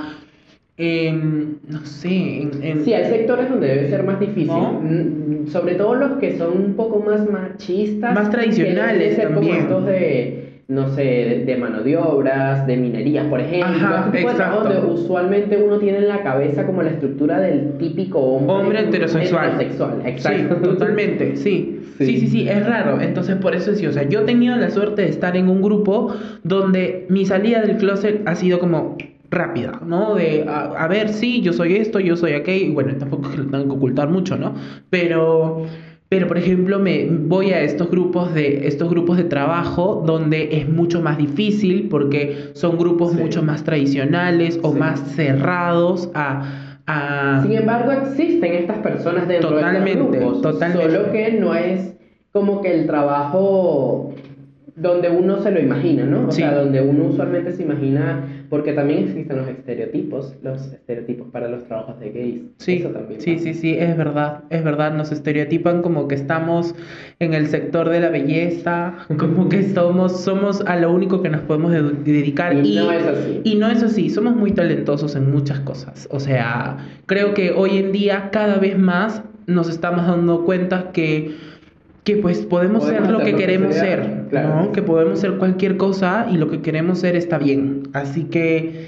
en, 0.77 1.59
no 1.69 1.85
sé, 1.85 2.43
en, 2.43 2.51
en- 2.62 2.85
Sí, 2.85 2.93
hay 2.95 3.05
sectores 3.11 3.49
donde 3.49 3.69
debe 3.69 3.89
ser 3.89 4.03
más 4.05 4.19
difícil, 4.21 4.47
¿No? 4.49 4.81
Mm, 4.83 5.47
sobre 5.49 5.75
todo 5.75 5.95
los 5.95 6.12
que 6.19 6.37
son 6.37 6.57
un 6.57 6.75
poco 6.75 7.01
más 7.01 7.29
machistas. 7.31 8.15
Más 8.15 8.31
tradicionales 8.31 8.93
que 8.95 8.99
deben 8.99 9.17
ser 9.17 9.29
también. 9.35 9.53
Como 9.55 9.62
estos 9.62 9.87
de, 9.87 10.42
no 10.69 10.88
sé, 10.88 11.42
de, 11.47 11.57
mano 11.57 11.83
de 11.83 11.97
obras, 11.97 12.66
de 12.66 12.76
minerías, 12.76 13.26
por 13.26 13.40
ejemplo. 13.40 13.87
Ajá, 13.88 14.11
exacto. 14.14 14.62
donde 14.62 14.92
usualmente 14.92 15.57
uno 15.57 15.78
tiene 15.78 15.99
en 15.99 16.09
la 16.09 16.23
cabeza 16.23 16.66
como 16.66 16.83
la 16.83 16.90
estructura 16.90 17.40
del 17.40 17.76
típico 17.78 18.19
hombre. 18.19 18.54
Hombre 18.54 18.81
heterosexual. 18.81 19.54
heterosexual, 19.54 20.02
exacto. 20.07 20.57
Sí, 20.57 20.62
totalmente, 20.62 21.37
sí. 21.37 21.81
Sí. 21.99 22.07
sí. 22.07 22.21
Sí, 22.21 22.26
sí, 22.28 22.49
es 22.49 22.66
raro. 22.66 23.00
Entonces, 23.00 23.37
por 23.37 23.54
eso 23.54 23.75
sí, 23.75 23.87
o 23.87 23.92
sea, 23.92 24.09
yo 24.09 24.21
he 24.21 24.25
tenido 24.25 24.57
la 24.57 24.71
suerte 24.71 25.02
de 25.02 25.09
estar 25.09 25.37
en 25.37 25.49
un 25.49 25.62
grupo 25.62 26.14
donde 26.42 27.07
mi 27.09 27.26
salida 27.26 27.61
del 27.61 27.76
closet 27.76 28.23
ha 28.26 28.35
sido 28.35 28.59
como 28.59 28.97
rápida, 29.33 29.81
¿no? 29.85 30.14
De, 30.14 30.45
a, 30.47 30.85
a 30.85 30.88
ver, 30.88 31.09
sí, 31.09 31.40
yo 31.40 31.52
soy 31.52 31.76
esto, 31.76 31.99
yo 31.99 32.16
soy 32.16 32.35
aquello, 32.35 32.66
y 32.66 32.71
bueno, 32.71 32.95
tampoco 32.99 33.28
es 33.28 33.35
que 33.35 33.38
lo 33.38 33.47
tengo 33.47 33.64
que 33.64 33.71
ocultar 33.71 34.09
mucho, 34.09 34.37
¿no? 34.37 34.54
Pero, 34.90 35.66
pero 36.12 36.28
por 36.28 36.37
ejemplo, 36.37 36.78
me 36.78 37.07
voy 37.11 37.52
a 37.52 37.62
estos 37.62 37.90
grupos 37.90 38.35
de, 38.35 38.66
estos 38.66 38.90
grupos 38.90 39.16
de 39.16 39.25
trabajo 39.25 40.02
donde 40.07 40.59
es 40.59 40.69
mucho 40.69 41.00
más 41.00 41.16
difícil 41.16 41.88
porque 41.88 42.50
son 42.52 42.76
grupos 42.76 43.12
Sí. 43.12 43.16
mucho 43.16 43.42
más 43.42 43.64
tradicionales 43.64 44.61
o 44.62 44.75
Sí. 44.75 44.78
más 44.78 45.00
cerrados 45.16 46.11
a... 46.12 46.42
a 46.87 47.40
Sin 47.42 47.52
embargo, 47.52 47.92
existen 47.92 48.52
estas 48.52 48.81
personas 48.81 49.26
dentro 49.26 49.52
de 49.52 49.57
Totalmente, 49.62 49.90
estos 50.02 50.11
grupos. 50.21 50.42
totalmente. 50.42 50.97
Solo 50.97 51.12
que 51.12 51.33
no 51.33 51.54
es 51.54 51.95
como 52.31 52.61
que 52.61 52.75
el 52.78 52.87
trabajo 52.87 54.12
donde 54.75 55.11
uno 55.11 55.43
se 55.43 55.50
lo 55.50 55.61
imagina, 55.61 56.05
¿no? 56.07 56.29
O 56.29 56.31
Sí. 56.31 56.41
sea, 56.41 56.55
donde 56.55 56.81
uno 56.81 57.05
usualmente 57.05 57.52
se 57.52 57.62
imagina, 57.62 58.26
porque 58.49 58.73
también 58.73 59.05
existen 59.05 59.37
los 59.37 59.47
estereotipos, 59.49 60.35
los 60.43 60.73
estereotipos 60.73 61.29
para 61.31 61.49
los 61.49 61.64
trabajos 61.67 62.00
de 62.00 62.11
gays. 62.11 62.41
Sí, 62.57 62.76
Eso 62.76 62.88
también 62.88 63.21
sí, 63.21 63.33
pasa. 63.35 63.45
sí, 63.45 63.55
sí, 63.55 63.75
es 63.79 63.95
verdad, 63.99 64.45
es 64.49 64.64
verdad, 64.64 64.95
nos 64.95 65.12
estereotipan 65.12 65.83
como 65.83 66.09
que 66.09 66.14
estamos 66.14 66.75
en 67.19 67.35
el 67.35 67.49
sector 67.49 67.91
de 67.91 68.00
la 68.00 68.09
belleza, 68.09 68.95
como 69.19 69.49
que 69.50 69.62
somos, 69.62 70.21
somos 70.23 70.62
a 70.62 70.76
lo 70.76 70.91
único 70.91 71.23
que 71.23 71.29
nos 71.29 71.43
podemos 71.43 71.71
de- 71.73 71.83
dedicar 72.11 72.55
Y 72.64 72.76
no 72.76 72.91
es 72.93 73.05
así. 73.07 73.41
y 73.45 73.55
no 73.57 73.69
es 73.69 73.83
así, 73.83 74.09
somos 74.09 74.35
muy 74.37 74.52
talentosos 74.52 75.17
en 75.17 75.31
muchas 75.31 75.61
cosas, 75.61 76.09
o 76.11 76.19
sea, 76.19 76.79
creo 77.07 77.35
que 77.35 77.50
hoy 77.50 77.76
en 77.76 77.93
día 77.93 78.31
cada 78.33 78.57
vez 78.59 78.79
más 78.79 79.23
nos 79.47 79.69
estamos 79.69 80.07
dando 80.07 80.45
cuenta 80.45 80.93
que 80.93 81.33
que 82.04 82.16
pues 82.16 82.38
podemos, 82.38 82.85
Podemos 82.85 83.09
ser 83.09 83.12
lo 83.12 83.25
que 83.25 83.37
queremos 83.37 83.75
sea, 83.75 83.85
ser, 83.85 84.25
claro. 84.28 84.56
¿no? 84.56 84.73
Que 84.73 84.82
podemos 84.82 85.21
ser 85.21 85.35
cualquier 85.35 85.76
cosa 85.76 86.26
y 86.30 86.37
lo 86.37 86.50
que 86.50 86.61
queremos 86.61 86.99
ser 86.99 87.14
está 87.14 87.38
bien. 87.38 87.85
Así 87.92 88.25
que 88.25 88.87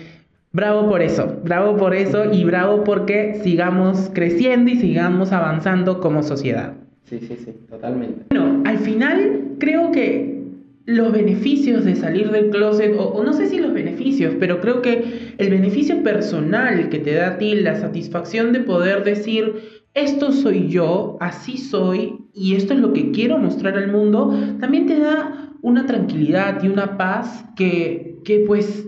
bravo 0.52 0.88
por 0.88 1.00
eso, 1.00 1.40
bravo 1.44 1.76
por 1.76 1.94
eso 1.94 2.32
y 2.32 2.44
bravo 2.44 2.82
porque 2.82 3.40
sigamos 3.44 4.10
creciendo 4.12 4.70
y 4.70 4.76
sigamos 4.76 5.32
avanzando 5.32 6.00
como 6.00 6.22
sociedad. 6.22 6.74
Sí, 7.04 7.20
sí, 7.20 7.36
sí, 7.36 7.52
totalmente. 7.68 8.24
Bueno, 8.30 8.62
al 8.64 8.78
final 8.78 9.42
creo 9.58 9.92
que 9.92 10.42
los 10.86 11.12
beneficios 11.12 11.84
de 11.84 11.94
salir 11.94 12.30
del 12.30 12.50
closet, 12.50 12.94
o, 12.98 13.04
o 13.04 13.24
no 13.24 13.32
sé 13.32 13.46
si 13.46 13.58
los 13.58 13.72
beneficios, 13.72 14.34
pero 14.38 14.60
creo 14.60 14.82
que 14.82 15.34
el 15.38 15.50
beneficio 15.50 16.02
personal 16.02 16.88
que 16.88 16.98
te 16.98 17.14
da 17.14 17.28
a 17.28 17.38
ti, 17.38 17.54
la 17.54 17.76
satisfacción 17.76 18.52
de 18.52 18.60
poder 18.60 19.04
decir, 19.04 19.73
esto 19.94 20.32
soy 20.32 20.68
yo, 20.68 21.16
así 21.20 21.56
soy, 21.56 22.26
y 22.34 22.56
esto 22.56 22.74
es 22.74 22.80
lo 22.80 22.92
que 22.92 23.12
quiero 23.12 23.38
mostrar 23.38 23.76
al 23.78 23.92
mundo, 23.92 24.34
también 24.60 24.86
te 24.86 24.98
da 24.98 25.52
una 25.62 25.86
tranquilidad 25.86 26.62
y 26.62 26.68
una 26.68 26.98
paz 26.98 27.44
que, 27.56 28.18
que 28.24 28.40
pues 28.40 28.86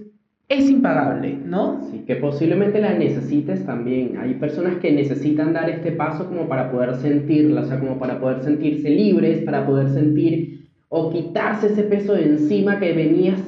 es 0.48 0.70
impagable, 0.70 1.38
¿no? 1.44 1.80
Sí, 1.90 2.04
que 2.06 2.16
posiblemente 2.16 2.80
la 2.80 2.94
necesites 2.94 3.66
también. 3.66 4.16
Hay 4.18 4.34
personas 4.34 4.76
que 4.76 4.92
necesitan 4.92 5.52
dar 5.52 5.68
este 5.68 5.92
paso 5.92 6.28
como 6.28 6.48
para 6.48 6.70
poder 6.70 6.94
sentirla, 6.96 7.62
o 7.62 7.64
sea, 7.64 7.80
como 7.80 7.98
para 7.98 8.20
poder 8.20 8.42
sentirse 8.42 8.90
libres, 8.90 9.42
para 9.42 9.66
poder 9.66 9.88
sentir 9.90 10.68
o 10.88 11.10
quitarse 11.10 11.66
ese 11.68 11.82
peso 11.82 12.14
de 12.14 12.24
encima 12.24 12.78
que 12.78 12.92
venías 12.92 13.40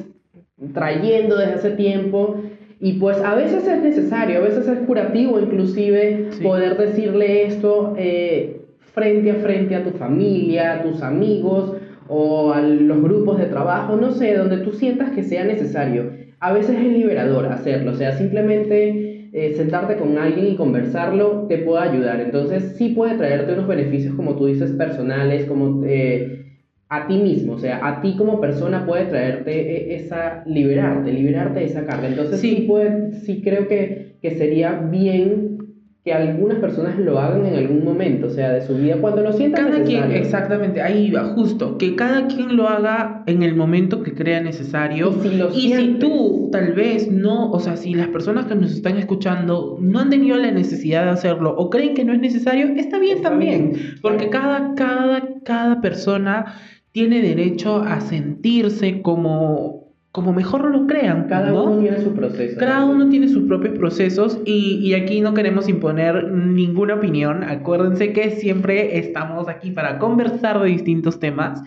trayendo 0.72 1.36
desde 1.36 1.54
hace 1.54 1.70
tiempo. 1.72 2.42
Y 2.80 2.94
pues 2.94 3.20
a 3.20 3.34
veces 3.34 3.66
es 3.66 3.82
necesario, 3.82 4.38
a 4.38 4.42
veces 4.42 4.68
es 4.68 4.78
curativo 4.80 5.40
inclusive 5.40 6.28
Sí. 6.30 6.44
poder 6.44 6.76
decirle 6.76 7.44
esto 7.46 7.94
eh, 7.98 8.60
frente 8.78 9.30
a 9.32 9.34
frente 9.34 9.74
a 9.74 9.82
tu 9.84 9.90
familia, 9.90 10.74
a 10.74 10.82
tus 10.82 11.02
amigos 11.02 11.74
o 12.08 12.52
a 12.52 12.60
los 12.62 13.02
grupos 13.02 13.38
de 13.38 13.46
trabajo, 13.46 13.96
no 13.96 14.12
sé, 14.12 14.34
donde 14.34 14.58
tú 14.58 14.72
sientas 14.72 15.10
que 15.10 15.22
sea 15.24 15.44
necesario. 15.44 16.10
A 16.40 16.52
veces 16.52 16.76
es 16.78 16.92
liberador 16.92 17.46
hacerlo, 17.46 17.90
o 17.90 17.94
sea, 17.94 18.12
simplemente 18.12 19.28
eh, 19.32 19.52
sentarte 19.54 19.96
con 19.96 20.16
alguien 20.16 20.46
y 20.46 20.56
conversarlo 20.56 21.46
te 21.48 21.58
puede 21.58 21.82
ayudar. 21.82 22.20
Entonces 22.20 22.76
sí 22.76 22.90
puede 22.90 23.16
traerte 23.16 23.52
unos 23.54 23.66
beneficios, 23.66 24.14
como 24.14 24.36
tú 24.36 24.46
dices, 24.46 24.70
personales, 24.72 25.44
como 25.46 25.82
eh, 25.84 26.47
a 26.90 27.06
ti 27.06 27.18
mismo, 27.18 27.54
o 27.54 27.58
sea, 27.58 27.86
a 27.86 28.00
ti 28.00 28.14
como 28.16 28.40
persona 28.40 28.86
puede 28.86 29.04
traerte 29.06 29.52
eh, 29.52 29.96
esa, 29.96 30.42
liberarte, 30.46 31.12
liberarte 31.12 31.60
de 31.60 31.66
esa 31.66 31.84
carga. 31.84 32.08
Entonces 32.08 32.40
sí, 32.40 32.64
puede, 32.66 33.12
sí 33.12 33.42
creo 33.42 33.68
que, 33.68 34.16
que 34.22 34.30
sería 34.36 34.72
bien 34.72 35.58
que 36.02 36.14
algunas 36.14 36.58
personas 36.58 36.98
lo 36.98 37.18
hagan 37.18 37.44
en 37.44 37.56
algún 37.56 37.84
momento, 37.84 38.28
o 38.28 38.30
sea, 38.30 38.50
de 38.52 38.62
su 38.62 38.74
vida, 38.76 38.96
cuando 38.98 39.20
lo 39.20 39.34
sientan 39.34 39.66
cada 39.66 39.78
necesario. 39.80 40.08
quien, 40.08 40.22
exactamente, 40.22 40.80
ahí 40.80 41.10
va, 41.10 41.24
justo, 41.24 41.76
que 41.76 41.94
cada 41.96 42.28
quien 42.28 42.56
lo 42.56 42.66
haga 42.68 43.24
en 43.26 43.42
el 43.42 43.54
momento 43.54 44.02
que 44.02 44.14
crea 44.14 44.40
necesario. 44.40 45.12
Y 45.12 45.28
si 45.28 45.36
lo 45.36 45.50
Y 45.50 45.74
si 45.74 45.98
tú 45.98 46.48
tal 46.50 46.72
vez 46.72 47.10
no, 47.10 47.50
o 47.50 47.60
sea, 47.60 47.76
si 47.76 47.92
las 47.92 48.08
personas 48.08 48.46
que 48.46 48.54
nos 48.54 48.72
están 48.72 48.96
escuchando 48.96 49.76
no 49.80 49.98
han 49.98 50.08
tenido 50.08 50.38
la 50.38 50.50
necesidad 50.50 51.04
de 51.04 51.10
hacerlo 51.10 51.54
o 51.58 51.68
creen 51.68 51.92
que 51.92 52.06
no 52.06 52.14
es 52.14 52.20
necesario, 52.20 52.68
está 52.76 52.98
bien 52.98 53.18
Está 53.18 53.30
también, 53.30 53.72
bien, 53.72 53.94
porque 54.00 54.30
cada, 54.30 54.74
cada, 54.76 55.22
cada 55.44 55.80
persona 55.80 56.54
tiene 56.92 57.22
derecho 57.22 57.82
a 57.82 58.00
sentirse 58.00 59.02
como, 59.02 59.92
como 60.12 60.32
mejor 60.32 60.70
lo 60.70 60.86
crean. 60.86 61.28
Cada 61.28 61.50
¿no? 61.50 61.64
uno 61.64 61.80
tiene 61.80 62.02
su 62.02 62.14
proceso. 62.14 62.58
Cada 62.58 62.84
uno 62.84 63.08
tiene 63.08 63.28
sus 63.28 63.46
propios 63.46 63.78
procesos 63.78 64.38
y, 64.44 64.78
y 64.82 64.94
aquí 64.94 65.20
no 65.20 65.34
queremos 65.34 65.68
imponer 65.68 66.30
ninguna 66.32 66.94
opinión. 66.94 67.44
Acuérdense 67.44 68.12
que 68.12 68.30
siempre 68.32 68.98
estamos 68.98 69.48
aquí 69.48 69.70
para 69.70 69.98
conversar 69.98 70.60
de 70.60 70.68
distintos 70.68 71.20
temas. 71.20 71.62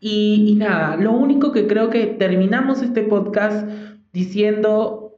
Y, 0.00 0.46
y 0.48 0.54
nada, 0.56 0.96
lo 0.96 1.12
único 1.12 1.52
que 1.52 1.66
creo 1.66 1.90
que 1.90 2.06
terminamos 2.06 2.82
este 2.82 3.02
podcast 3.02 3.68
diciendo, 4.12 5.11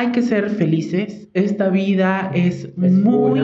hay 0.00 0.12
que 0.12 0.22
ser 0.22 0.48
felices. 0.48 1.28
Esta 1.34 1.68
vida 1.68 2.30
es, 2.34 2.64
Es 2.64 2.92
muy 2.92 3.38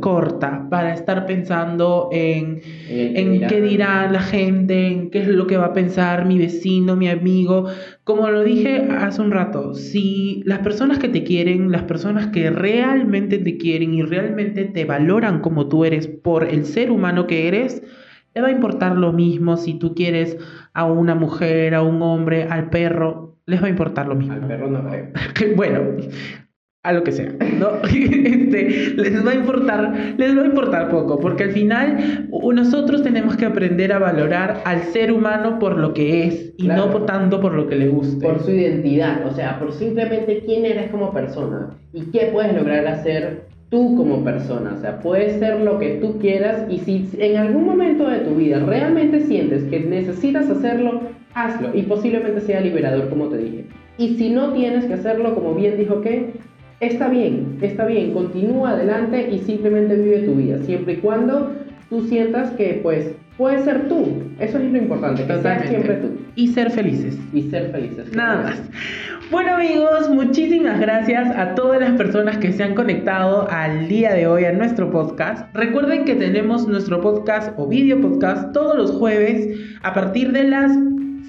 corta 0.00 0.68
para 0.70 0.94
estar 0.94 1.26
pensando 1.26 2.08
en 2.12 2.60
En, 2.88 3.16
en 3.16 3.48
qué 3.48 3.60
dirá 3.60 4.08
la 4.10 4.20
gente, 4.20 4.86
en 4.86 5.10
qué 5.10 5.22
es 5.22 5.28
lo 5.28 5.48
que 5.48 5.56
va 5.56 5.66
a 5.66 5.72
pensar 5.72 6.24
mi 6.24 6.38
vecino, 6.38 6.94
mi 6.94 7.08
amigo. 7.08 7.66
Como 8.04 8.30
lo 8.30 8.44
dije 8.44 8.86
hace 8.88 9.20
un 9.20 9.32
rato, 9.32 9.74
si 9.74 10.42
las 10.46 10.60
personas 10.60 11.00
que 11.00 11.08
te 11.08 11.24
quieren, 11.24 11.72
las 11.72 11.82
personas 11.82 12.28
que 12.28 12.50
realmente 12.50 13.38
te 13.38 13.56
quieren 13.56 13.92
y 13.92 14.02
realmente 14.02 14.64
te 14.64 14.84
valoran 14.84 15.40
como 15.40 15.66
tú 15.66 15.84
eres 15.84 16.06
por 16.06 16.44
el 16.44 16.64
ser 16.64 16.92
humano 16.92 17.26
que 17.26 17.48
eres, 17.48 17.82
le 18.32 18.42
va 18.42 18.48
a 18.48 18.52
importar 18.52 18.96
lo 18.96 19.12
mismo 19.12 19.56
si 19.56 19.74
tú 19.74 19.94
quieres 19.94 20.36
a 20.72 20.84
una 20.84 21.16
mujer, 21.16 21.74
a 21.74 21.82
un 21.82 22.00
hombre, 22.02 22.44
al 22.44 22.70
perro, 22.70 23.25
les 23.46 23.62
va 23.62 23.66
a 23.66 23.70
importar 23.70 24.06
lo 24.08 24.14
mismo. 24.14 24.34
Al 24.34 24.46
perro 24.46 24.70
no 24.70 24.88
creo. 24.88 25.06
bueno, 25.56 25.80
a 26.82 26.92
lo 26.92 27.02
que 27.02 27.12
sea, 27.12 27.32
¿no? 27.58 27.68
Este, 28.46 28.94
les 28.94 29.26
va 29.26 29.32
a 29.32 29.34
importar, 29.34 29.92
les 30.16 30.36
va 30.36 30.42
a 30.42 30.46
importar 30.46 30.88
poco, 30.88 31.18
porque 31.18 31.44
al 31.44 31.50
final 31.50 32.28
nosotros 32.54 33.02
tenemos 33.02 33.36
que 33.36 33.44
aprender 33.44 33.92
a 33.92 33.98
valorar 33.98 34.62
al 34.64 34.82
ser 34.84 35.10
humano 35.10 35.58
por 35.58 35.76
lo 35.78 35.92
que 35.94 36.24
es 36.26 36.54
y 36.56 36.64
Claro. 36.64 36.86
no 36.86 36.92
por 36.92 37.06
tanto 37.06 37.40
por 37.40 37.54
lo 37.54 37.66
que 37.66 37.74
le 37.74 37.88
guste. 37.88 38.24
Por 38.24 38.40
su 38.40 38.52
identidad, 38.52 39.26
o 39.26 39.32
sea, 39.34 39.58
por 39.58 39.72
simplemente 39.72 40.44
quién 40.46 40.64
eres 40.64 40.90
como 40.90 41.12
persona 41.12 41.70
y 41.92 42.02
qué 42.12 42.30
puedes 42.32 42.54
lograr 42.54 42.86
hacer 42.86 43.46
tú 43.68 43.96
como 43.96 44.22
persona. 44.22 44.74
O 44.78 44.80
sea, 44.80 45.00
puedes 45.00 45.40
ser 45.40 45.60
lo 45.60 45.78
que 45.80 45.98
tú 46.00 46.18
quieras 46.20 46.66
y 46.70 46.78
si 46.78 47.08
en 47.18 47.36
algún 47.36 47.66
momento 47.66 48.08
de 48.08 48.18
tu 48.20 48.36
vida 48.36 48.60
realmente 48.60 49.20
sientes 49.22 49.64
que 49.64 49.80
necesitas 49.80 50.48
hacerlo, 50.48 51.00
hazlo 51.36 51.70
y 51.74 51.82
posiblemente 51.82 52.40
sea 52.40 52.60
liberador, 52.60 53.08
como 53.08 53.28
te 53.28 53.36
dije. 53.36 53.66
Y 53.98 54.16
si 54.16 54.30
no 54.30 54.52
tienes 54.52 54.86
que 54.86 54.94
hacerlo, 54.94 55.34
como 55.34 55.54
bien 55.54 55.76
dijo 55.76 56.00
que 56.00 56.32
está 56.80 57.08
bien, 57.08 57.58
está 57.60 57.86
bien, 57.86 58.12
continúa 58.12 58.70
adelante 58.70 59.28
y 59.30 59.38
simplemente 59.40 59.96
vive 59.96 60.20
tu 60.20 60.34
vida, 60.34 60.58
siempre 60.64 60.94
y 60.94 60.96
cuando 60.96 61.52
tú 61.88 62.02
sientas 62.08 62.50
que 62.52 62.80
pues 62.82 63.12
puedes 63.36 63.64
ser 63.64 63.88
tú. 63.88 64.06
Eso 64.40 64.58
es 64.58 64.72
lo 64.72 64.78
importante, 64.78 65.26
que 65.26 65.38
seas 65.40 65.68
siempre 65.68 65.94
tú 65.96 66.08
Y 66.36 66.48
ser 66.48 66.70
felices. 66.70 67.18
y 67.32 67.42
ser 67.42 67.70
felices. 67.70 68.14
Nada 68.14 68.42
más. 68.42 68.62
Bueno 69.30 69.56
amigos, 69.56 70.08
muchísimas 70.08 70.80
gracias 70.80 71.36
a 71.36 71.54
todas 71.54 71.80
las 71.80 71.92
personas 71.92 72.38
que 72.38 72.52
se 72.52 72.62
han 72.62 72.74
conectado 72.74 73.46
al 73.50 73.88
día 73.88 74.14
de 74.14 74.26
hoy 74.26 74.44
a 74.44 74.52
nuestro 74.52 74.90
podcast. 74.90 75.54
Recuerden 75.54 76.04
que 76.04 76.14
tenemos 76.14 76.66
nuestro 76.66 77.00
podcast 77.00 77.52
o 77.58 77.66
video 77.66 78.00
podcast 78.00 78.52
todos 78.52 78.76
los 78.76 78.92
jueves 78.92 79.58
a 79.82 79.92
partir 79.92 80.32
de 80.32 80.44
las 80.44 80.72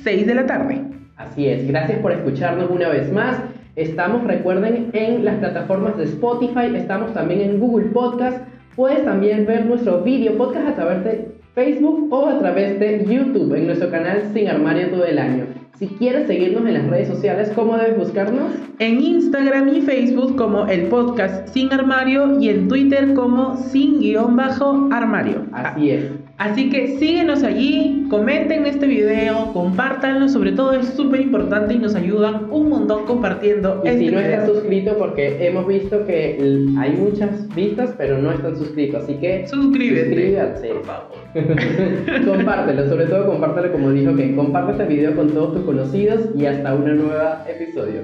6 0.03 0.27
de 0.27 0.35
la 0.35 0.45
tarde. 0.45 0.81
Así 1.15 1.47
es, 1.47 1.67
gracias 1.67 1.99
por 1.99 2.11
escucharnos 2.11 2.69
una 2.69 2.89
vez 2.89 3.11
más. 3.11 3.41
Estamos, 3.75 4.23
recuerden, 4.23 4.89
en 4.93 5.23
las 5.23 5.35
plataformas 5.35 5.97
de 5.97 6.05
Spotify, 6.05 6.75
estamos 6.75 7.13
también 7.13 7.41
en 7.41 7.59
Google 7.59 7.87
Podcast. 7.87 8.39
Puedes 8.75 9.03
también 9.05 9.45
ver 9.45 9.65
nuestro 9.65 10.01
video 10.01 10.37
podcast 10.37 10.67
a 10.67 10.75
través 10.75 11.03
de 11.03 11.31
Facebook 11.55 12.07
o 12.11 12.27
a 12.27 12.37
través 12.39 12.79
de 12.79 13.03
YouTube 13.05 13.55
en 13.55 13.65
nuestro 13.65 13.89
canal 13.89 14.21
Sin 14.33 14.47
Armario 14.47 14.89
todo 14.89 15.05
el 15.05 15.17
año. 15.17 15.45
Si 15.77 15.87
quieres 15.87 16.25
seguirnos 16.25 16.67
en 16.67 16.73
las 16.73 16.87
redes 16.87 17.07
sociales, 17.07 17.51
¿cómo 17.53 17.77
debes 17.77 17.97
buscarnos? 17.97 18.51
En 18.79 18.99
Instagram 18.99 19.69
y 19.69 19.81
Facebook 19.81 20.35
como 20.35 20.65
el 20.65 20.87
podcast 20.87 21.47
Sin 21.49 21.71
Armario 21.71 22.39
y 22.39 22.49
en 22.49 22.67
Twitter 22.67 23.13
como 23.13 23.55
Sin 23.57 23.99
guion 23.99 24.35
bajo 24.35 24.89
armario. 24.91 25.45
Así 25.51 25.91
es. 25.91 26.16
Así 26.37 26.69
que 26.69 26.99
síguenos 26.99 27.41
allí, 27.41 28.05
comenten 28.11 28.67
este 28.67 28.85
video, 28.85 29.51
compártanlo, 29.53 30.29
sobre 30.29 30.51
todo 30.51 30.73
es 30.73 30.85
súper 30.89 31.21
importante 31.21 31.73
y 31.73 31.79
nos 31.79 31.95
ayudan 31.95 32.51
un 32.51 32.69
montón 32.69 33.05
compartiendo 33.05 33.81
Y 33.83 33.87
este 33.87 33.99
si 33.99 34.05
no 34.05 34.19
video. 34.19 34.21
estás 34.21 34.47
suscrito, 34.49 34.97
porque 34.99 35.47
hemos 35.47 35.65
visto 35.65 36.05
que 36.05 36.37
hay 36.77 36.91
muchas 36.91 37.47
vistas, 37.55 37.95
pero 37.97 38.19
no 38.19 38.31
están 38.31 38.55
suscritos, 38.55 39.03
así 39.03 39.15
que 39.15 39.47
Suscríbete, 39.47 40.05
suscríbete. 40.05 40.73
por 40.75 40.83
favor. 40.85 41.17
compártelo, 42.37 42.87
sobre 42.87 43.05
todo 43.07 43.25
compártelo 43.25 43.71
como 43.71 43.89
dijo 43.89 44.15
que 44.15 44.35
comparte 44.35 44.73
este 44.73 44.85
video 44.85 45.15
con 45.15 45.29
todos 45.31 45.55
tus 45.55 45.63
conocidos 45.63 46.21
y 46.35 46.45
hasta 46.45 46.75
un 46.75 46.85
nuevo 46.85 47.13
episodio. 47.49 48.03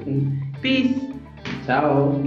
Peace. 0.60 0.96
Chao. 1.68 2.20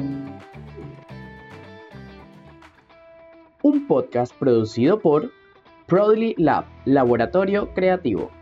Un 3.63 3.87
podcast 3.89 4.33
producido 4.39 5.01
por 5.01 5.33
Proudly 5.87 6.35
Lab, 6.39 6.65
Laboratorio 6.85 7.73
Creativo. 7.73 8.33